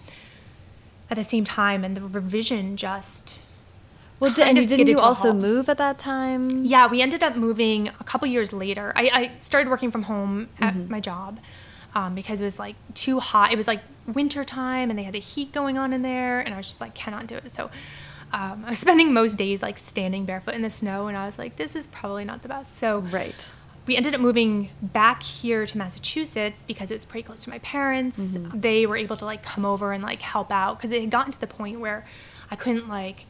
[1.10, 3.44] at the same time, and the revision just.
[4.20, 6.50] Well, did, and didn't you also move at that time?
[6.66, 8.92] Yeah, we ended up moving a couple years later.
[8.96, 11.40] I, I started working from home at my job
[11.96, 13.54] um, because it was like too hot.
[13.54, 16.54] It was like winter time and they had the heat going on in there, and
[16.54, 17.52] I was just like, cannot do it.
[17.52, 17.72] So
[18.34, 21.38] um, I was spending most days like standing barefoot in the snow, and I was
[21.38, 22.78] like, this is probably not the best.
[22.78, 23.50] So Right.
[23.90, 27.58] We ended up moving back here to Massachusetts because it was pretty close to my
[27.58, 28.38] parents.
[28.38, 28.60] Mm-hmm.
[28.60, 31.32] They were able to like come over and like help out because it had gotten
[31.32, 32.06] to the point where
[32.52, 33.26] I couldn't like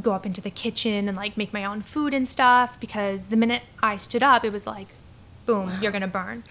[0.00, 3.36] go up into the kitchen and like make my own food and stuff because the
[3.36, 4.88] minute I stood up, it was like,
[5.44, 6.42] boom, you're gonna burn.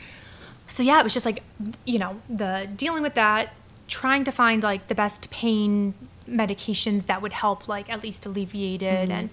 [0.68, 1.42] So yeah, it was just like,
[1.84, 3.54] you know, the dealing with that,
[3.88, 5.96] trying to find like the best pain
[6.30, 9.12] medications that would help like at least alleviate it mm-hmm.
[9.12, 9.30] and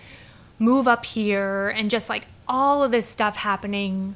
[0.58, 4.14] move up here and just like all of this stuff happening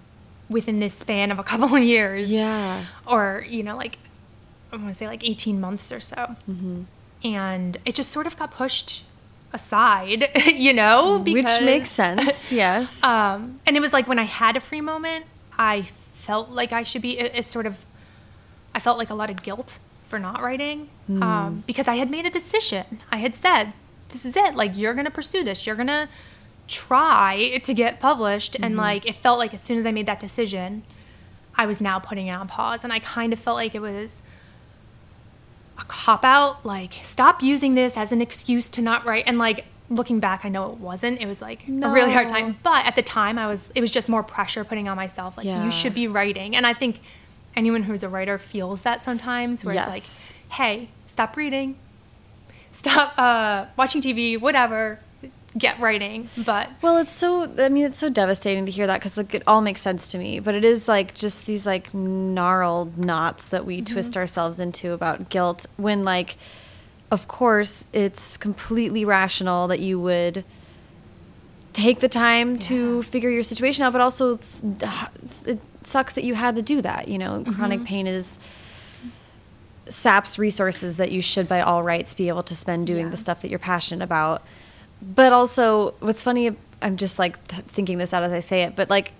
[0.49, 2.85] within this span of a couple of years Yeah.
[3.07, 3.99] or you know like
[4.73, 6.83] i want to say like 18 months or so Mm-hmm.
[7.25, 9.05] and it just sort of got pushed
[9.53, 12.53] aside you know Which makes sense.
[12.63, 13.03] Yes.
[13.03, 15.25] um, and it was like when I had a free moment,
[15.59, 17.19] I felt like I should be.
[17.19, 17.87] It, it's sort of,
[18.75, 20.89] I felt like a lot of guilt for not writing
[21.23, 23.01] um, because I had made a decision.
[23.11, 23.73] I had said,
[24.11, 24.55] "This is it.
[24.55, 25.67] Like you're gonna pursue this.
[25.67, 26.09] You're gonna
[26.69, 30.21] try to get published." And like it felt like as soon as I made that
[30.21, 30.85] decision,
[31.57, 34.23] I was now putting it on pause, and I kind of felt like it was
[35.81, 39.25] a cop out like stop using this as an excuse to not write.
[39.27, 41.21] And like looking back i know it wasn't.
[41.21, 42.59] It was like a really hard time.
[42.63, 45.47] But at the time i was it was just more pressure putting on myself like
[45.47, 45.65] Yeah.
[45.65, 46.55] you should be writing.
[46.57, 47.01] And i think
[47.57, 49.87] anyone who's a writer feels that sometimes where Yes.
[49.97, 51.77] it's like hey stop reading.
[52.73, 55.01] Stop uh, watching tv whatever
[55.57, 57.51] get writing but Well, it's so.
[57.59, 60.19] I mean, it's so devastating to hear that because like it all makes sense to
[60.19, 60.41] me.
[60.41, 63.93] But it is like just these like gnarled knots that we mm-hmm.
[63.93, 65.67] twist ourselves into about guilt.
[65.77, 66.37] When like,
[67.11, 70.45] of course, it's completely rational that you would
[71.73, 73.93] take the time to figure your situation out.
[73.93, 74.63] But also, it's,
[75.47, 77.09] it sucks that you had to do that.
[77.09, 77.53] You know, mm-hmm.
[77.53, 78.39] chronic pain is
[79.89, 83.11] saps resources that you should by all rights be able to spend doing Yeah.
[83.11, 84.43] the stuff that you're passionate about
[85.03, 88.75] but also what's funny i'm just like th- thinking this out as i say it
[88.77, 89.13] but like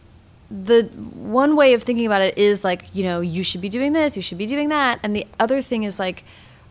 [0.51, 3.93] the one way of thinking about it is like you know you should be doing
[3.93, 6.25] this you should be doing that and the other thing is like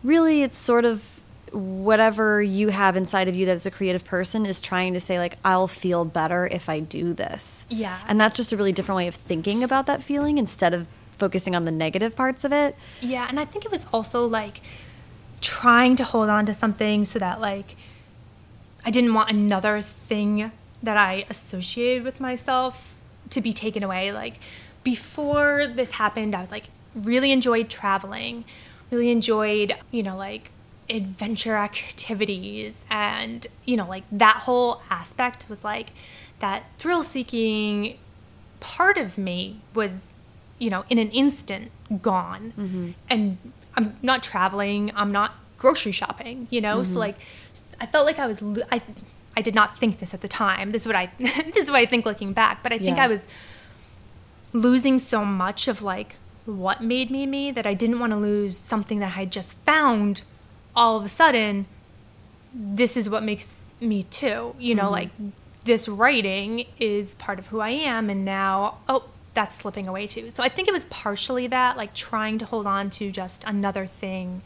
[0.03, 1.21] really it's sort of
[1.53, 5.37] whatever you have inside of you that's a creative person is trying to say like
[5.45, 7.97] i'll feel better if i do this Yeah.
[8.07, 11.55] and that's just a really different way of thinking about that feeling instead of focusing
[11.55, 14.59] on the negative parts of it Yeah, and I think it was also like
[15.41, 17.75] trying to hold on to something so that like
[18.85, 22.95] I didn't want another thing that I associated with myself
[23.31, 24.11] to be taken away.
[24.11, 24.39] Like
[24.83, 28.45] before this happened, I was like really enjoyed traveling,
[28.91, 30.51] really enjoyed, you know, like
[30.89, 35.89] adventure activities and, you know, like that whole aspect was like
[36.39, 37.97] that thrill seeking
[38.59, 40.13] part of me was
[40.59, 42.53] you know, in an instant gone.
[42.57, 42.91] Mm-hmm.
[43.09, 43.37] And
[43.75, 46.83] I'm not traveling, I'm not grocery shopping, you know?
[46.83, 46.99] So mm-hmm.
[46.99, 47.17] like
[47.79, 48.81] I felt like I was lo- I
[49.35, 50.71] I did not think this at the time.
[50.71, 53.05] This is what I this is what I think looking back, but I think Yeah.
[53.05, 53.27] I was
[54.53, 58.57] losing so much of like what made me me that I didn't want to lose
[58.57, 60.21] something that I had just found
[60.75, 61.67] all of a sudden
[62.53, 64.55] this is what makes me too.
[64.57, 64.91] You know, mm-hmm.
[64.91, 65.09] like
[65.65, 70.31] this writing is part of who I am and now oh that's slipping away too.
[70.31, 73.85] So I think it was partially that like trying to hold on to just another
[73.85, 74.41] thing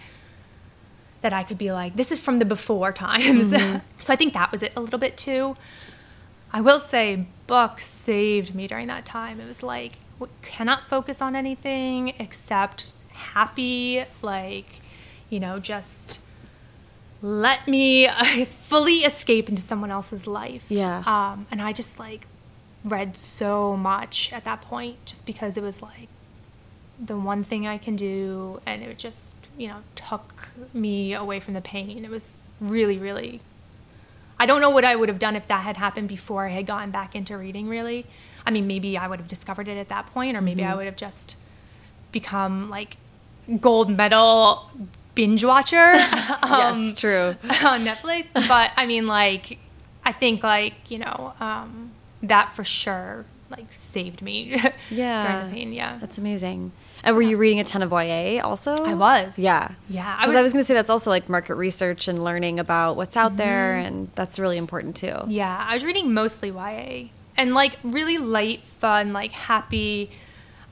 [1.22, 3.50] that I could be like this is from the before times.
[4.00, 5.56] so I think that was it a little bit too.
[6.54, 9.40] I will say, books saved me during that time.
[9.40, 9.94] It was like,
[10.42, 14.82] cannot focus on anything except happy, like,
[15.30, 16.22] you know, just
[17.22, 20.66] let me uh, fully escape into someone else's life.
[20.70, 21.04] Yeah.
[21.06, 22.28] Um, and I just like
[22.84, 26.10] read so much at that point just because it was like
[27.00, 28.60] the one thing I can do.
[28.66, 32.04] And it just, you know, took me away from the pain.
[32.04, 33.42] It was really, really
[34.42, 36.66] I don't know what I would have done if that had happened before I had
[36.66, 38.08] gotten back into reading, really.
[38.44, 40.86] I mean, maybe I would have discovered it at that point, or maybe I would
[40.88, 41.38] have just
[42.12, 42.98] become like
[43.60, 44.72] gold medal
[45.14, 45.78] binge watcher
[46.42, 47.36] um, yes, true.
[47.44, 48.34] on Netflix.
[48.34, 49.60] But I mean, like,
[50.04, 51.92] I think, like, you know, um,
[52.24, 55.24] that for sure, like, saved me Yeah.
[55.28, 55.74] during the pain.
[55.74, 56.00] Yeah.
[56.02, 56.72] That's amazing.
[57.04, 58.76] And were you reading a ton of YA also?
[58.76, 59.40] I was.
[59.40, 59.72] Yeah.
[59.90, 62.24] Yeah, I Because I was- was, going to say that's also like market research and
[62.24, 65.16] learning about what's out there, and that's really important too.
[65.28, 70.12] Yeah, I was reading mostly YA and like really light, fun, like happy.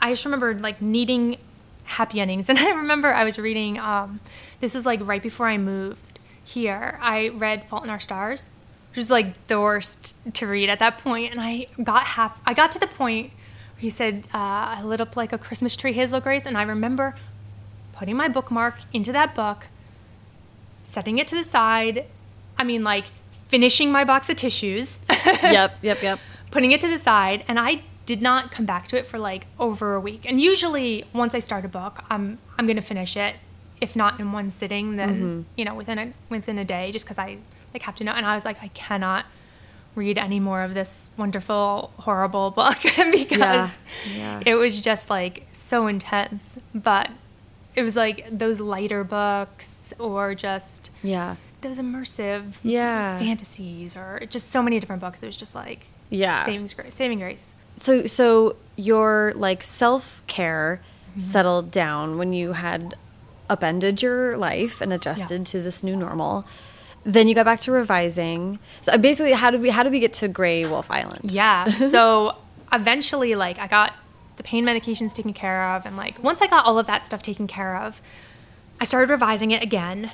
[0.02, 1.38] I just remember like needing
[1.86, 3.80] happy endings, and I remember I was reading.
[3.80, 4.20] Um,
[4.60, 7.00] this is like right before I moved here.
[7.02, 8.52] I read *Fault in Our Stars*,
[8.92, 12.40] which was like the worst to read at that point, and I got half.
[12.46, 13.32] I got to the point
[13.80, 17.16] he said, uh, "I lit up like a Christmas tree, Hazel Grace," and I remember
[17.94, 19.68] putting my bookmark into that book
[20.84, 22.06] setting it to the side.
[22.58, 23.06] I mean, like
[23.48, 25.00] finishing my box of tissues,
[25.44, 26.20] yep, yep, yep.
[26.52, 29.46] putting it to the side, and I did not come back to it for like
[29.60, 30.26] over a week.
[30.26, 33.36] And usually, once I start a book, I'm I'm gonna finish it.
[33.80, 37.18] If not in one sitting, then you know within a within a day, just because
[37.18, 37.38] I
[37.74, 38.12] like have to know.
[38.12, 39.26] And I was like, I cannot
[40.00, 42.78] read any more of this wonderful, horrible book
[43.12, 43.70] because Yeah,
[44.18, 44.42] yeah.
[44.46, 46.58] it was just like so intense.
[46.74, 47.12] But
[47.76, 51.36] it was like those lighter books or just Yeah.
[51.62, 53.20] those immersive Yeah.
[53.20, 55.22] fantasies or just so many different books.
[55.22, 56.46] It was just like Yeah.
[56.46, 57.54] saving grace, saving grace.
[57.76, 60.82] So so your like self-care
[61.12, 61.20] Mm-hmm.
[61.22, 62.94] settled down when you had
[63.50, 66.46] upended your life and adjusted to this new normal.
[67.12, 68.60] Then you got back to revising.
[68.82, 71.32] So uh, basically how did we how did we get to Gray Wolf Island?
[71.32, 71.66] Yeah.
[71.70, 72.36] so
[72.72, 73.94] eventually, like, I got
[74.36, 75.86] the pain medications taken care of.
[75.86, 78.02] And, like, once I got all of that stuff taken care of,
[78.80, 80.12] I started revising it again.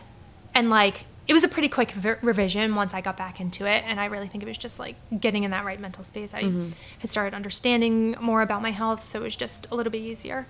[0.54, 3.84] And, like, it was a pretty quick revision once I got back into it.
[3.86, 6.34] And I really think it was just, like, getting in that right mental space.
[6.34, 6.70] I mm-hmm.
[7.00, 9.04] had started understanding more about my health.
[9.04, 10.48] So it was just a little bit easier.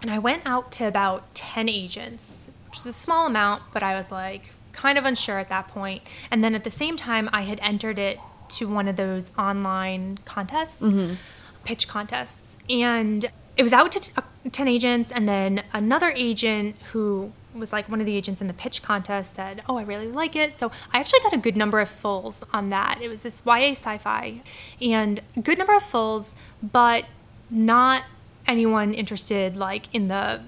[0.00, 3.94] And I went out to about 10 agents, which is a small amount, but I
[3.94, 6.02] was like kind of unsure at that point.
[6.30, 8.18] And then at the same time, I had entered it
[8.50, 10.82] to one of those online contests,
[11.64, 12.56] pitch contests.
[12.68, 15.10] And it was out to t- uh, 10 agents.
[15.10, 19.34] And then another agent who was like one of the agents in the pitch contest
[19.34, 20.54] said, Oh, I really like it.
[20.54, 23.00] So I actually got a good number of fulls on that.
[23.02, 24.40] It was this YA sci fi
[24.80, 27.04] and good number of fulls, but
[27.50, 28.04] not
[28.46, 30.40] anyone interested like in the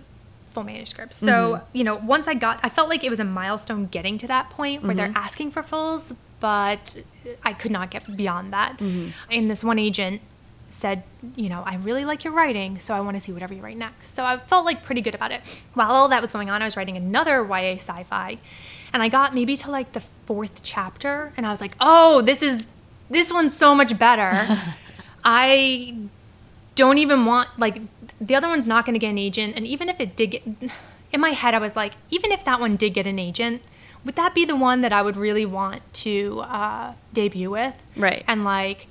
[0.55, 1.15] full manuscript.
[1.15, 1.77] So, mm-hmm.
[1.77, 4.51] you know, once I got I felt like it was a milestone getting to that
[4.51, 5.17] point where they're mm-hmm.
[5.17, 6.97] asking for fulls, but
[7.43, 8.79] I could not get beyond that.
[8.79, 9.09] Mm-hmm.
[9.31, 10.23] And this one agent
[10.69, 11.03] said,
[11.37, 13.77] you know, I really like your writing, so I want to see whatever you write
[13.77, 14.09] next.
[14.09, 15.65] So I felt like pretty good about it.
[15.75, 18.39] While all that was going on, I was writing another YA sci-fi,
[18.93, 22.43] and I got maybe to like the fourth chapter, and I was like, oh, this
[22.43, 22.67] is
[23.11, 24.47] this one's so much better.
[25.25, 25.97] I
[26.75, 27.81] don't even want like
[28.21, 30.43] the other one's not going to get an agent, and even if it did get,
[31.13, 33.63] in my head, I was like, even if that one did get an agent.
[34.05, 37.83] Would that be the one that I would really want to uh, debut with?
[37.97, 38.23] Right.
[38.29, 38.87] And like,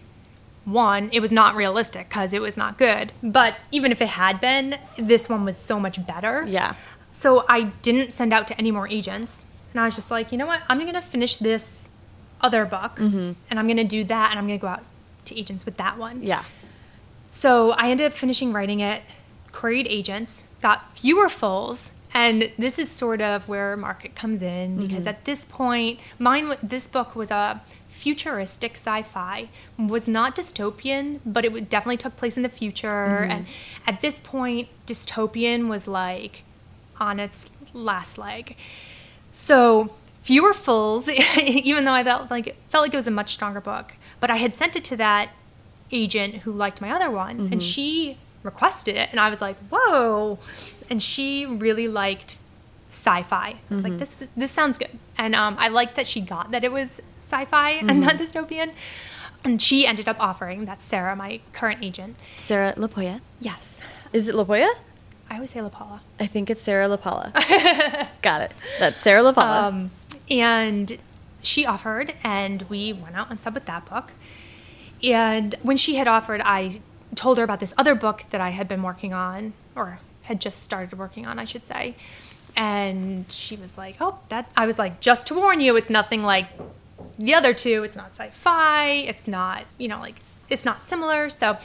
[0.65, 3.11] one, it was not realistic because it was not good.
[3.21, 6.45] But even if it had been, this one was so much better.
[6.47, 6.73] Yeah.
[7.11, 9.43] So I didn't send out to any more agents.
[9.71, 10.61] And I was just like, you know what?
[10.67, 11.91] I'm going to finish this
[12.41, 14.83] other book and I'm going to do that and I'm going to go out
[15.25, 16.23] to agents with that one.
[16.23, 16.43] Yeah.
[17.33, 19.01] So I ended up finishing writing it,
[19.51, 24.99] queried agents, got fewer fulls, And this is sort of where market comes in because
[24.99, 25.07] Mm-hmm.
[25.07, 27.59] at this point, mine this book was a
[27.89, 32.87] futuristic sci-fi, was not dystopian, but it definitely took place in the future.
[33.21, 33.31] Mm-hmm.
[33.31, 33.45] And
[33.87, 36.43] at this point, dystopian was like
[36.99, 38.55] on its last leg.
[39.31, 39.89] So
[40.21, 41.09] fewer fulls,
[41.41, 43.95] even though I felt like felt like it was a much stronger book.
[44.19, 45.31] But I had sent it to that
[45.93, 50.39] agent who liked my other one, and she requested it, and I was like, "Whoa!"
[50.89, 52.43] And she really liked
[52.89, 53.55] sci-fi.
[53.69, 56.63] I was like, "This this sounds good," and um, I liked that she got that
[56.63, 58.71] it was sci-fi and not dystopian.
[59.45, 62.15] And she ended up offering that's Sarah, my current agent.
[62.39, 63.19] Sarah LaPoya.
[63.41, 63.81] Yes,
[64.13, 64.69] Is it LaPoya?
[65.29, 66.01] I always say La Paula.
[66.19, 67.33] I think it's Sarah LaPaula.
[68.21, 68.51] Got it.
[68.79, 69.63] That's Sarah LaPaula.
[69.63, 69.91] Um,
[70.29, 70.97] and
[71.41, 74.11] she offered, and we went out and sub with that book.
[75.03, 76.81] And when she had offered, I
[77.15, 80.63] told her about this other book that I had been working on, or had just
[80.63, 81.95] started working on, I should say.
[82.55, 86.23] And she was like, "Oh, that." I was like, "Just to warn you, it's nothing
[86.23, 86.47] like
[87.17, 87.83] the other two.
[87.83, 88.89] It's not sci-fi.
[88.89, 91.57] It's not, you know, like it's not similar." So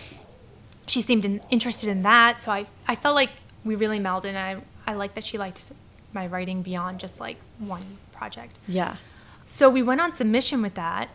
[0.86, 2.38] she seemed in, interested in that.
[2.38, 3.30] So I, I felt like
[3.64, 4.30] we really melded.
[4.30, 5.70] And I, I like that she liked
[6.14, 8.58] my writing beyond just like one project.
[8.66, 8.96] yeah.
[9.44, 11.08] So we went on submission with that,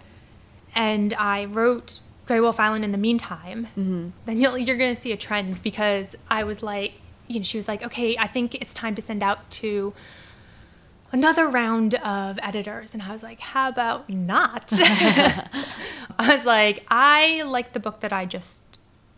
[0.73, 3.67] and I wrote Gray Wolf Island in the meantime.
[3.77, 4.09] Mm-hmm.
[4.25, 6.93] Then you'll, you're going to see a trend because I was like,
[7.27, 9.93] you know, she was like, okay, I think it's time to send out to
[11.11, 12.93] another round of editors.
[12.93, 14.69] And I was like, how about not?
[16.17, 18.63] I was like, I like the book that I just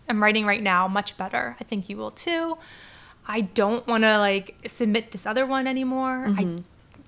[0.07, 1.55] am writing right now much better.
[1.59, 2.57] I think you will too.
[3.27, 6.27] I don't want to like submit this other one anymore.
[6.37, 6.57] I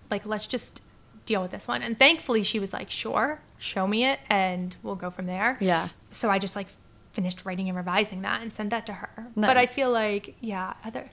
[0.10, 0.82] like let's just
[1.26, 1.84] deal with this one.
[1.84, 5.90] And thankfully she was like, "Sure, show me it and we'll go from there." Yeah.
[6.10, 6.68] So I just like
[7.12, 9.28] finished writing and revising that and sent that to her.
[9.36, 11.10] But I feel like yeah, other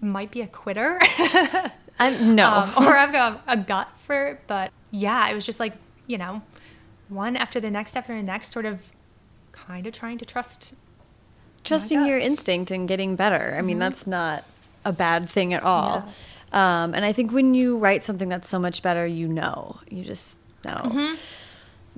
[0.00, 0.98] might be a quitter.
[1.98, 2.48] I'm, no.
[2.48, 5.74] um, or I've got a gut for it, but yeah, it was just like,
[6.06, 6.42] you know,
[7.08, 8.92] one after the next after the next sort of
[9.50, 10.76] kind of trying to trust
[11.64, 13.54] Trusting your instinct and getting better.
[13.58, 14.44] I mean, that's not
[14.84, 16.08] a bad thing at all.
[16.52, 19.78] Um, and I think when you write something that's so much better, you know.
[19.90, 21.16] You just know.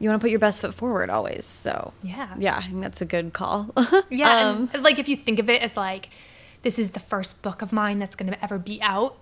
[0.00, 1.44] You want to put your best foot forward always.
[1.44, 2.34] So, Yeah.
[2.38, 3.70] Yeah, I think that's a good call.
[4.10, 6.08] Yeah, Um, and like if you think of it as like
[6.62, 9.16] this is the first book of mine that's going to ever be out,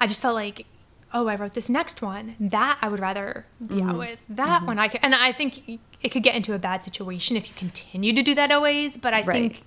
[0.00, 0.66] I just felt like
[1.14, 2.36] oh, I wrote this next one.
[2.40, 3.90] That I would rather be Mm-hmm.
[3.90, 4.18] out with.
[4.30, 7.46] That one I could, and I think it could get into a bad situation if
[7.48, 8.96] you continue to do that always.
[8.96, 9.52] But I Right.
[9.52, 9.62] think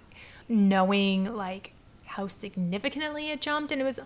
[0.49, 1.73] knowing like
[2.05, 3.99] how significantly it jumped, and it was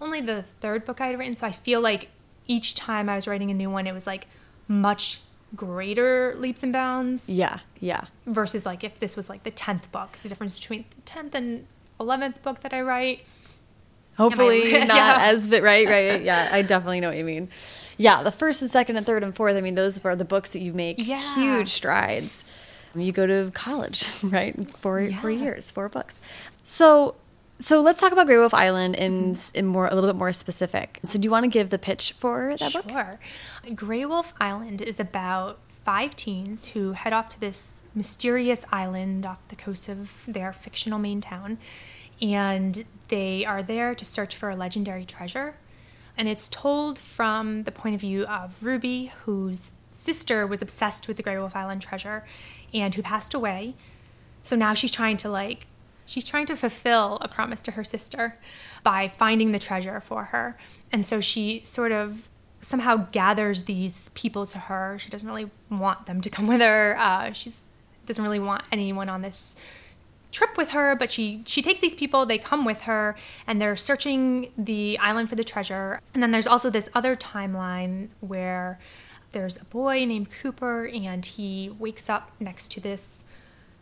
[0.00, 2.08] only the third book I had written, so I feel like
[2.48, 4.26] each time I was writing a new one, it was like
[4.66, 5.20] much
[5.56, 8.04] greater leaps and bounds yeah, yeah.
[8.26, 11.66] versus like if this was like the 10th book the difference between the 10th and
[11.98, 13.24] 11th book that i write
[14.16, 14.84] Hopefully Yeah.
[14.84, 16.22] not as bit right, right.
[16.22, 17.48] Yeah, I definitely know what you mean.
[17.96, 19.56] Yeah, the first and second and third and fourth.
[19.56, 21.20] I mean, those were the books that you make Yeah.
[21.34, 22.44] huge strides.
[22.94, 24.54] You go to college, right?
[24.76, 26.20] Four four years, four books.
[26.64, 27.14] So,
[27.60, 29.58] so let's talk about Gray Wolf Island in mm-hmm.
[29.58, 30.98] in more a little bit more specific.
[31.04, 32.90] So, do you want to give the pitch for that book?
[32.90, 33.20] Sure.
[33.74, 39.48] Gray Wolf Island is about five teens who head off to this mysterious island off
[39.48, 41.58] the coast of their fictional Maine town.
[42.22, 45.56] And they are there to search for a legendary treasure.
[46.16, 51.16] And it's told from the point of view of Ruby, whose sister was obsessed with
[51.16, 52.24] the Gray Wolf Island treasure
[52.72, 53.74] and who passed away.
[54.42, 55.66] So now she's trying to like
[56.10, 58.34] she's trying to fulfill a promise to her sister
[58.82, 60.58] by finding the treasure for her.
[60.90, 62.28] And so she sort of
[62.60, 64.98] somehow gathers these people to her.
[64.98, 66.96] She doesn't really want them to come with her.
[66.98, 67.52] Uh, she
[68.06, 69.54] doesn't really want anyone on this
[70.32, 73.76] trip with her, but she she takes these people, they come with her, and they're
[73.76, 76.00] searching the island for the treasure.
[76.12, 78.80] And then there's also this other timeline where
[79.32, 83.22] there's a boy named Cooper, and he wakes up next to this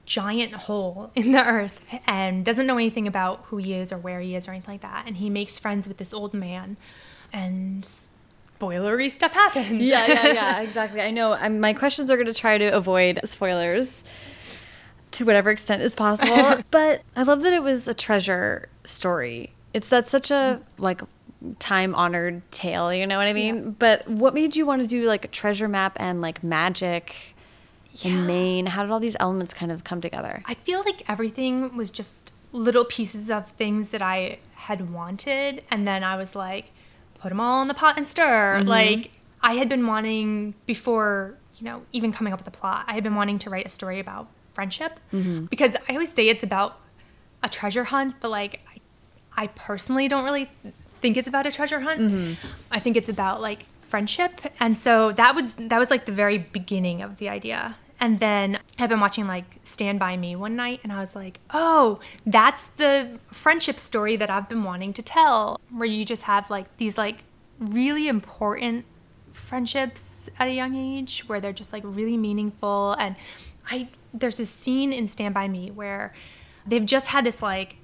[0.08, 4.20] giant hole in the earth and doesn't know anything about who he is or where
[4.20, 5.04] he is or anything like that.
[5.06, 6.76] And he makes friends with this old man,
[7.32, 9.82] and spoilery stuff happens.
[9.82, 11.00] yeah, yeah, yeah, exactly.
[11.00, 11.34] I know.
[11.34, 14.02] i my questions are going to try to avoid spoilers
[15.12, 16.62] to whatever extent is possible.
[16.70, 19.50] but I love that it was a treasure story.
[19.74, 21.02] It's that's such a like
[21.58, 22.92] time honored tale.
[22.92, 23.56] You know what I mean?
[23.56, 23.70] Yeah.
[23.78, 27.36] But what made you want to do like a treasure map and like magic
[27.92, 28.12] Yeah.
[28.12, 28.66] in Maine?
[28.66, 30.42] How did all these elements kind of come together?
[30.46, 35.86] I feel like everything was just little pieces of things that I had wanted, and
[35.86, 36.70] then I was like,
[37.18, 38.58] put them all in the pot and stir.
[38.58, 38.68] Mm-hmm.
[38.68, 39.10] Like
[39.42, 42.84] I had been wanting before, you know, even coming up with the plot.
[42.86, 45.46] I had been wanting to write a story about friendship mm-hmm.
[45.46, 46.80] because I always say it's about
[47.42, 50.48] a treasure hunt, but like I, I personally don't really
[51.00, 52.00] think it's about a treasure hunt.
[52.00, 52.46] Mm-hmm.
[52.70, 54.40] I think it's about like friendship.
[54.60, 57.76] And so that was that was like the very beginning of the idea.
[58.00, 61.40] And then I've been watching like Stand By Me one night and I was like,
[61.50, 66.48] oh, that's the friendship story that I've been wanting to tell, where you just have
[66.48, 67.24] like these like
[67.58, 68.84] really important
[69.32, 72.92] friendships at a young age where they're just like really meaningful.
[73.00, 73.16] And
[73.70, 76.12] I, there's this scene in Stand By Me where
[76.66, 77.76] they've just had this like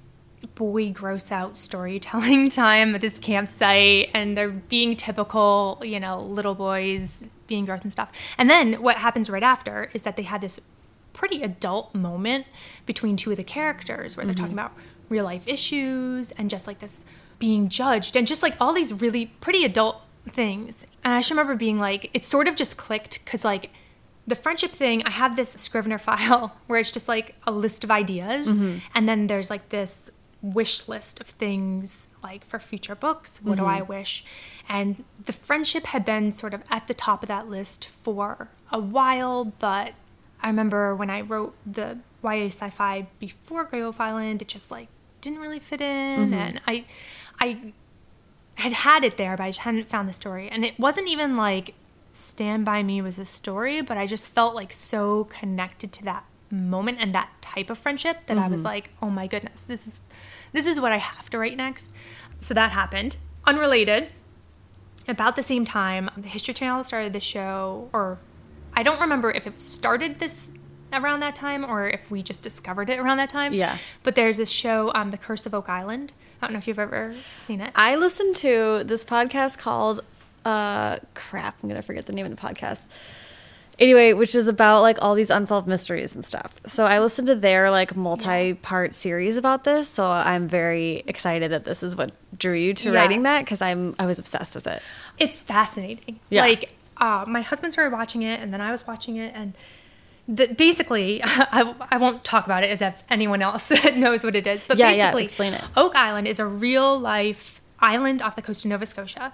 [0.55, 6.55] boy gross out storytelling time at this campsite and they're being typical, you know, little
[6.55, 8.11] boys being gross and stuff.
[8.37, 10.59] And then what happens right after is that they had this
[11.13, 12.45] pretty adult moment
[12.85, 14.43] between two of the characters where they're mm-hmm.
[14.43, 14.73] talking about
[15.09, 17.05] real life issues and just like this
[17.39, 20.85] being judged and just like all these really pretty adult things.
[21.03, 23.71] And I just remember being like, it sort of just clicked because like
[24.27, 27.91] the friendship thing, I have this Scrivener file where it's just like a list of
[27.91, 28.79] ideas, mm-hmm.
[28.93, 30.11] and then there's like this
[30.53, 33.39] wish list of things like for future books.
[33.41, 33.91] What do I mm-hmm.
[33.91, 34.23] wish?
[34.69, 38.79] And the friendship had been sort of at the top of that list for a
[38.79, 39.93] while, but
[40.41, 44.87] I remember when I wrote the YA sci-fi before Gray Wolf Island, it just like
[45.21, 46.33] didn't really fit in, mm-hmm.
[46.33, 46.85] and I,
[47.39, 47.73] I
[48.55, 50.49] had had it there, but I just hadn't found the story.
[50.49, 51.73] And it wasn't even like
[52.11, 56.25] Stand By Me was a story, but I just felt like so connected to that
[56.51, 60.01] moment and that type of friendship that I was like, oh my goodness, this is
[60.53, 61.91] this is what I have to write next.
[62.39, 63.17] So that happened.
[63.45, 64.09] Unrelated.
[65.07, 68.17] About the same time, the History Channel started the show, or
[68.73, 70.51] I don't remember if it started this
[70.91, 73.53] around that time or if we just discovered it around that time.
[73.53, 73.77] Yeah.
[74.03, 76.13] But there's this show, um, The Curse of Oak Island.
[76.41, 77.71] I don't know if you've ever seen it.
[77.75, 80.03] I listened to this podcast called
[80.43, 82.85] uh crap, I'm gonna forget the name of the podcast.
[83.77, 86.61] Anyway, which is about like all these unsolved mysteries and stuff.
[86.65, 89.89] So I listened to their like multi-part series about this.
[89.89, 93.95] So I'm very excited that this is what drew you to writing that because I'm
[93.99, 94.81] I was obsessed with it.
[95.17, 96.19] it's fascinating.
[96.29, 96.41] Yeah.
[96.43, 99.53] Like uh, my husband started watching it, and then I was watching it, and
[100.27, 104.47] the, basically, I, I won't talk about it as if anyone else knows what it
[104.47, 104.63] is.
[104.63, 105.63] But Yeah, yeah, basically, explain it.
[105.75, 109.33] Oak Island is a real life island off the coast of Nova Scotia.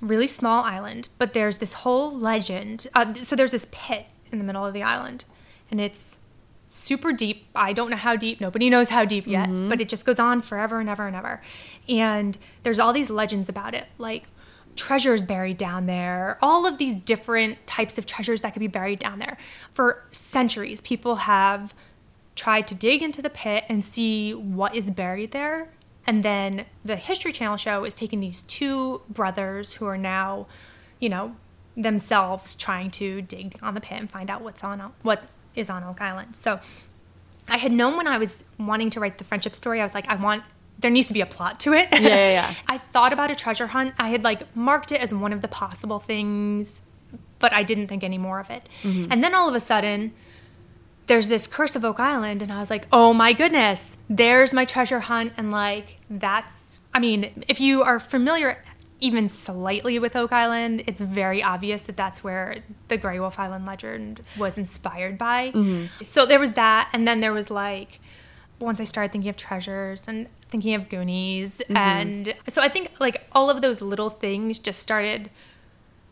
[0.00, 2.86] Really small island, but there's this whole legend.
[2.94, 5.24] Uh, so there's this pit in the middle of the island,
[5.70, 6.18] and it's
[6.68, 7.46] super deep.
[7.54, 8.40] I don't know how deep.
[8.40, 9.68] Nobody knows how deep yet, Mm-hmm.
[9.68, 11.42] but it just goes on forever and ever and ever.
[11.88, 14.28] And there's all these legends about it, like
[14.76, 19.00] treasures buried down there, all of these different types of treasures that could be buried
[19.00, 19.36] down there.
[19.70, 21.74] For centuries, people have
[22.36, 25.68] tried to dig into the pit and see what is buried there.
[26.10, 30.48] And then the History Channel show is taking these two brothers who are now,
[30.98, 31.36] you know,
[31.76, 35.22] themselves trying to dig on the pit and find out what's on what
[35.54, 36.34] is on Oak Island.
[36.34, 36.58] So
[37.46, 40.08] I had known when I was wanting to write the friendship story, I was like,
[40.08, 40.42] I want
[40.80, 41.86] there needs to be a plot to it.
[41.92, 42.54] Yeah, yeah, yeah.
[42.66, 43.94] I thought about a treasure hunt.
[43.96, 46.82] I had like marked it as one of the possible things,
[47.38, 48.68] but I didn't think any more of it.
[48.82, 49.12] Mm-hmm.
[49.12, 50.12] And then all of a sudden,
[51.10, 54.64] there's this Curse of Oak Island, and I was like, oh my goodness, there's my
[54.64, 55.32] treasure hunt.
[55.36, 58.64] And like, that's, I mean, if you are familiar
[59.00, 63.66] even slightly with Oak Island, it's very obvious that that's where the Gray Wolf Island
[63.66, 65.50] legend was inspired by.
[65.50, 66.04] Mm-hmm.
[66.04, 67.98] So there was that, and then there was like,
[68.60, 71.76] once I started thinking of treasures and thinking of Goonies, mm-hmm.
[71.76, 75.28] and so I think like all of those little things just started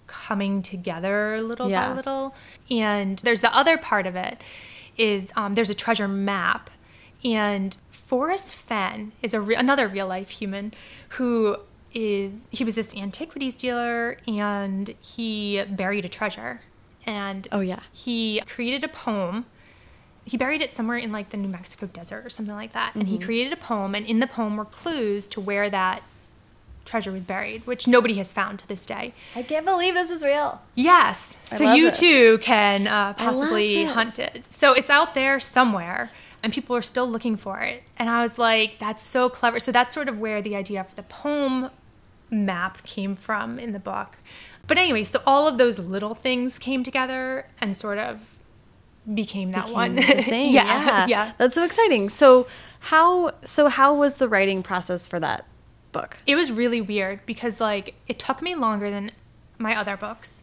[0.09, 1.91] coming together little Yeah.
[1.91, 2.35] by little.
[2.69, 4.43] And there's the other part of it
[4.99, 6.69] is um, there's a treasure map,
[7.25, 10.73] and Forrest Fenn is a re- another real life human
[11.11, 11.57] who
[11.95, 16.61] is he was this antiquities dealer and he buried a treasure
[17.07, 17.81] and Oh, yeah.
[17.93, 19.47] he created a poem
[20.27, 22.95] he buried it somewhere in like the New Mexico desert or something like that.
[22.95, 23.13] And Mm-hmm.
[23.15, 26.03] he created a poem, and in the poem were clues to where that
[26.89, 29.13] treasure was buried, which nobody has found to this day.
[29.37, 30.61] I can't believe this is real.
[30.75, 32.01] Yes, I so you this.
[32.01, 34.47] too can uh, possibly hunt it.
[34.49, 36.11] So it's out there somewhere,
[36.43, 37.83] and people are still looking for it.
[37.99, 39.61] And I was like, that's so clever.
[39.61, 41.71] So that's sort of where the idea for the poem
[42.31, 44.19] map came from in the book.
[44.67, 48.39] But anyway, so all of those little things came together and sort of
[49.15, 50.53] became that one Became the thing.
[50.53, 51.33] yeah, yeah, yeah.
[51.39, 52.09] That's so exciting.
[52.11, 52.47] So
[52.81, 55.47] how so how was the writing process for that
[55.93, 56.19] book?
[56.27, 59.11] It was really weird because like it took me longer than
[59.59, 60.43] my other books,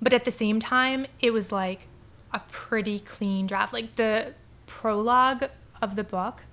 [0.00, 1.88] but at the same time it was like
[2.32, 3.72] a pretty clean draft.
[3.72, 4.34] Like the
[4.66, 5.44] prologue
[5.80, 6.44] of the book,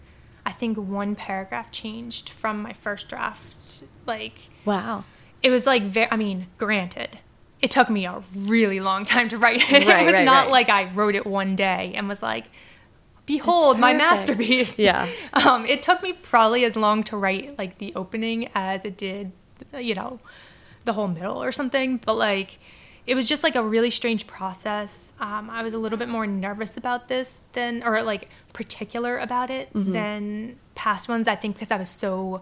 [0.46, 3.84] I think one paragraph changed from my first draft.
[4.06, 5.06] Like Wow.
[5.42, 7.20] it was like very, I mean, granted,
[7.62, 9.86] it took me a really long time to write it.
[9.88, 10.52] Right, it was right, not right.
[10.52, 12.46] like I wrote it one day and was like,
[13.30, 14.80] behold my masterpiece.
[14.80, 15.08] Yeah.
[15.46, 19.32] Um, it took me probably as long to write like the opening as it did,
[19.78, 20.20] you know,
[20.86, 21.98] the whole middle or something.
[21.98, 22.60] But like,
[23.06, 25.14] it was just like a really strange process.
[25.20, 29.50] Um, I was a little bit more nervous about this than, or like particular about
[29.50, 31.28] it than past ones.
[31.28, 32.42] I think because I was so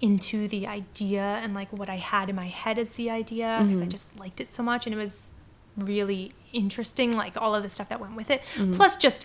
[0.00, 3.80] into the idea and like what I had in my head as the idea because
[3.80, 5.30] I just liked it so much and it was
[5.78, 8.42] really interesting like all of the stuff that went with it
[8.74, 9.24] plus just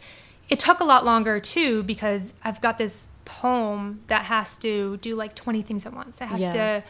[0.50, 5.16] it took a lot longer too because I've got this poem that has to do
[5.16, 6.52] like 20 things at once it has Yeah.
[6.54, 6.84] to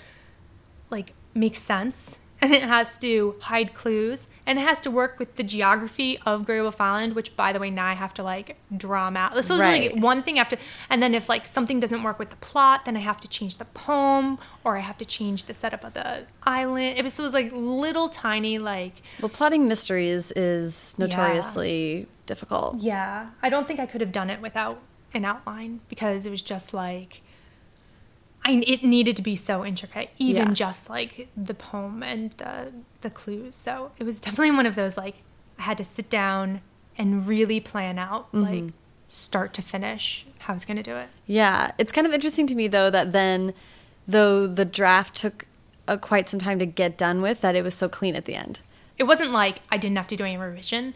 [0.89, 5.36] like make sense and it has to hide clues and it has to work with
[5.38, 8.58] the geography of Gray Wolf Island, which by the way now I have to like
[8.78, 9.34] draw out.
[9.43, 9.91] So it's Right.
[9.95, 10.55] like one thing after,
[10.91, 13.58] and then if like something doesn't work with the plot, then I have to change
[13.58, 16.99] the poem or I have to change the setup of the island.
[16.99, 22.80] It was, so it was like little tiny like Well, plotting mysteries is notoriously difficult.
[22.80, 23.30] yeah.
[23.41, 24.80] I don't think I could have done it without
[25.13, 27.21] an outline because it was just like.
[28.45, 30.53] I, it needed to be so intricate, even Yeah.
[30.53, 32.71] just like the poem and the
[33.01, 33.55] the clues.
[33.55, 35.15] So it was definitely one of those like
[35.59, 36.61] I had to sit down
[36.97, 38.65] and really plan out like
[39.07, 41.09] start to finish how I was going to do it.
[41.25, 43.53] Yeah, it's kind of interesting to me though that then,
[44.07, 45.45] though the draft took
[45.88, 48.36] uh, quite some time to get done with, that it was so clean at the
[48.36, 48.61] end.
[48.97, 50.93] It wasn't like I didn't have to do any revision,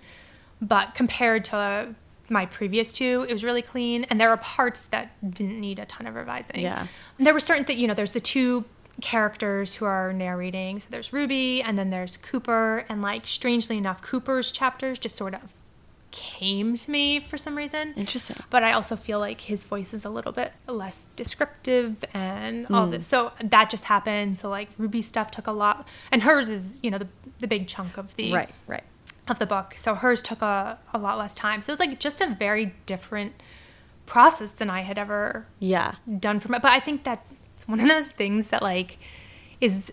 [0.61, 1.95] but compared to
[2.29, 4.05] my previous two, it was really clean.
[4.05, 6.61] And there are parts that didn't need a ton of revising.
[6.61, 6.87] Yeah.
[7.17, 8.65] And there were certain that, you know, there's the two
[9.01, 10.79] characters who are narrating.
[10.79, 12.85] So there's Ruby and then there's Cooper.
[12.87, 15.53] And like, strangely enough, Cooper's chapters just sort of
[16.11, 17.93] came to me for some reason.
[17.95, 18.37] Interesting.
[18.49, 22.85] But I also feel like his voice is a little bit less descriptive and all
[22.85, 22.91] hmm.
[22.91, 23.07] this.
[23.07, 24.37] So that just happened.
[24.37, 27.07] So like Ruby's stuff took a lot, and hers is you know the
[27.39, 28.83] the big chunk of the Right, right.
[29.27, 29.73] Of the book.
[29.75, 31.61] So hers took a a lot less time.
[31.61, 33.33] So it was like just a very different
[34.05, 35.95] process than I had ever Yeah.
[36.19, 36.59] done for my.
[36.59, 38.97] But I think that it's one of those things that like
[39.61, 39.91] is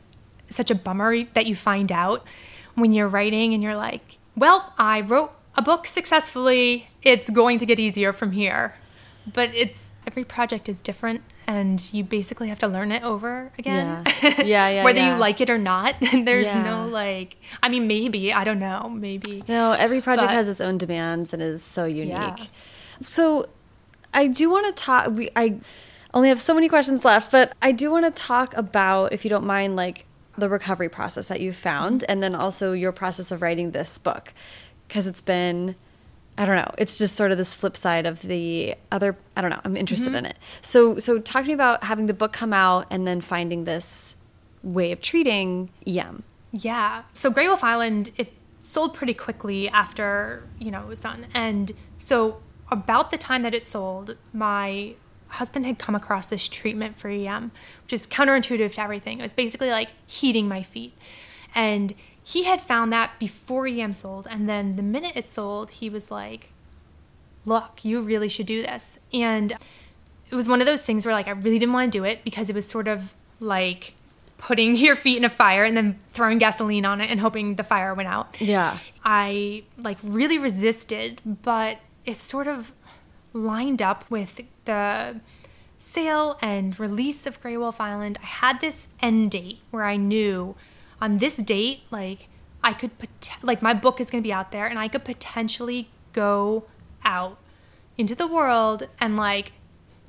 [0.48, 2.24] such a bummer that you find out
[2.74, 6.88] when you're writing and you're like, well, I wrote a book successfully.
[7.02, 8.74] It's going to get easier from here.
[9.32, 14.02] But it's every project is different and you basically have to learn it over again.
[14.22, 14.34] Yeah.
[14.54, 15.12] Yeah, yeah, Whether yeah.
[15.12, 15.96] you like it or not.
[16.12, 16.62] There's Yeah.
[16.62, 19.44] no like I mean maybe, I don't know, maybe.
[19.46, 22.48] No, every project But- has its own demands and is so unique.
[23.02, 23.46] So,
[24.14, 25.10] I do want to talk.
[25.14, 25.60] We I
[26.14, 29.28] only have so many questions left, but I do want to talk about, if you
[29.28, 30.06] don't mind, like
[30.38, 32.10] the recovery process that you found, mm-hmm.
[32.10, 34.32] and then also your process of writing this book,
[34.86, 35.76] because it's been.
[36.38, 36.70] I don't know.
[36.78, 39.18] It's just sort of this flip side of the other.
[39.36, 39.60] I don't know.
[39.64, 40.18] I'm interested mm-hmm.
[40.18, 40.38] in it.
[40.62, 44.14] So, so talk to me about having the book come out and then finding this
[44.62, 46.22] way of treating EM.
[46.52, 47.02] Yeah.
[47.12, 48.32] So Gray Wolf Island, it
[48.62, 51.26] sold pretty quickly after, you know, it was done.
[51.34, 54.94] And so about the time that it sold, my
[55.28, 57.50] husband had come across this treatment for EM,
[57.82, 59.18] which is counterintuitive to everything.
[59.18, 60.96] It was basically like heating my feet.
[61.54, 61.94] And
[62.28, 64.28] he had found that before EM sold.
[64.30, 66.50] And then the minute it sold, he was like,
[67.46, 68.98] look, you really should do this.
[69.14, 69.52] And
[70.30, 72.22] it was one of those things where like I really didn't want to do it
[72.24, 73.94] because it was sort of like
[74.36, 77.64] putting your feet in a fire and then throwing gasoline on it and hoping the
[77.64, 78.36] fire went out.
[78.38, 78.76] Yeah.
[79.02, 82.72] I like really resisted, but it sort of
[83.32, 85.18] lined up with the
[85.78, 88.18] sale and release of Gray Wolf Island.
[88.22, 90.56] I had this end date where I knew
[91.00, 92.28] on this date, like
[92.62, 95.04] I could pot- like my book is going to be out there and I could
[95.04, 96.64] potentially go
[97.04, 97.38] out
[97.96, 99.52] into the world and like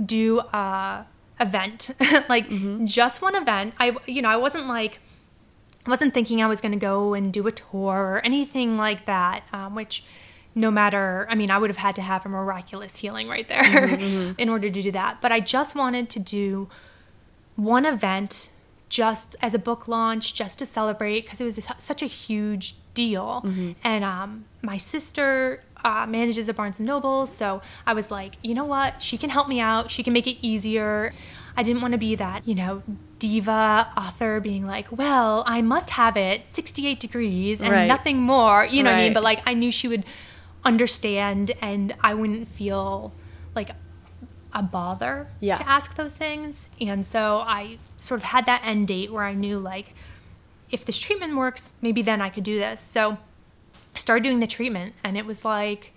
[0.03, 1.05] do a
[1.39, 1.91] event.
[2.29, 2.85] Like mm-hmm.
[2.85, 3.73] just one event.
[3.79, 4.99] I you know i wasn't like
[5.85, 9.05] I wasn't thinking I was going to go and do a tour or anything like
[9.05, 10.03] that, um, which
[10.53, 13.63] no matter, I mean, I would have had to have a miraculous healing right there
[13.63, 14.31] mm-hmm, mm-hmm.
[14.37, 15.21] in order to do that.
[15.21, 16.69] But I just wanted to do
[17.55, 18.51] one event
[18.89, 23.45] just as a book launch, just to celebrate, because it was such a huge deal.
[23.83, 28.53] And um, my sister uh, manages a Barnes and Noble, so I was like, you
[28.53, 29.01] know what?
[29.01, 29.89] She can help me out.
[29.91, 31.13] She can make it easier.
[31.55, 32.83] I didn't want to be that, you know,
[33.19, 37.85] diva author being like, well, I must have it 68 degrees and Right.
[37.87, 38.65] nothing more.
[38.65, 39.13] You know what I mean?
[39.13, 40.03] But like, I knew she would
[40.63, 43.13] understand and I wouldn't feel
[43.55, 43.69] like
[44.53, 45.55] a bother Yeah.
[45.55, 46.67] to ask those things.
[46.81, 49.93] And so I sort of had that end date where I knew like,
[50.71, 52.81] if this treatment works, maybe then I could do this.
[52.81, 53.13] So
[53.95, 55.93] I started doing the treatment and it was like,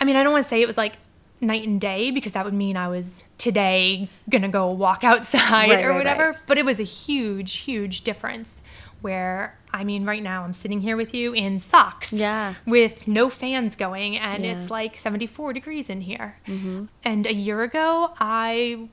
[0.00, 0.94] I mean, I don't want to say it was like
[1.40, 5.84] night and day because that would mean I was today gonna go walk outside Right,
[5.84, 6.30] or right, whatever.
[6.30, 6.38] right.
[6.46, 8.62] But it was a huge, huge difference
[9.02, 12.12] where I mean, right now I'm sitting here with you in socks.
[12.12, 12.54] Yeah.
[12.66, 14.56] With no fans going, and Yeah.
[14.58, 16.38] it's like 74 degrees in here.
[16.46, 16.86] Mm-hmm.
[17.04, 18.88] And a year ago, I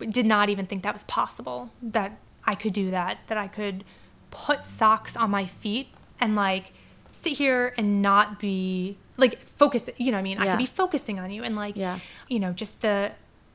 [0.00, 3.84] did not even think that was possible that I could do that, that I could
[4.30, 5.88] put socks on my feet
[6.20, 6.72] and like
[7.12, 10.38] sit here and not be like focus, you know what I mean?
[10.38, 11.98] I could be focusing on you and like, Yeah.
[12.28, 13.12] you know, just the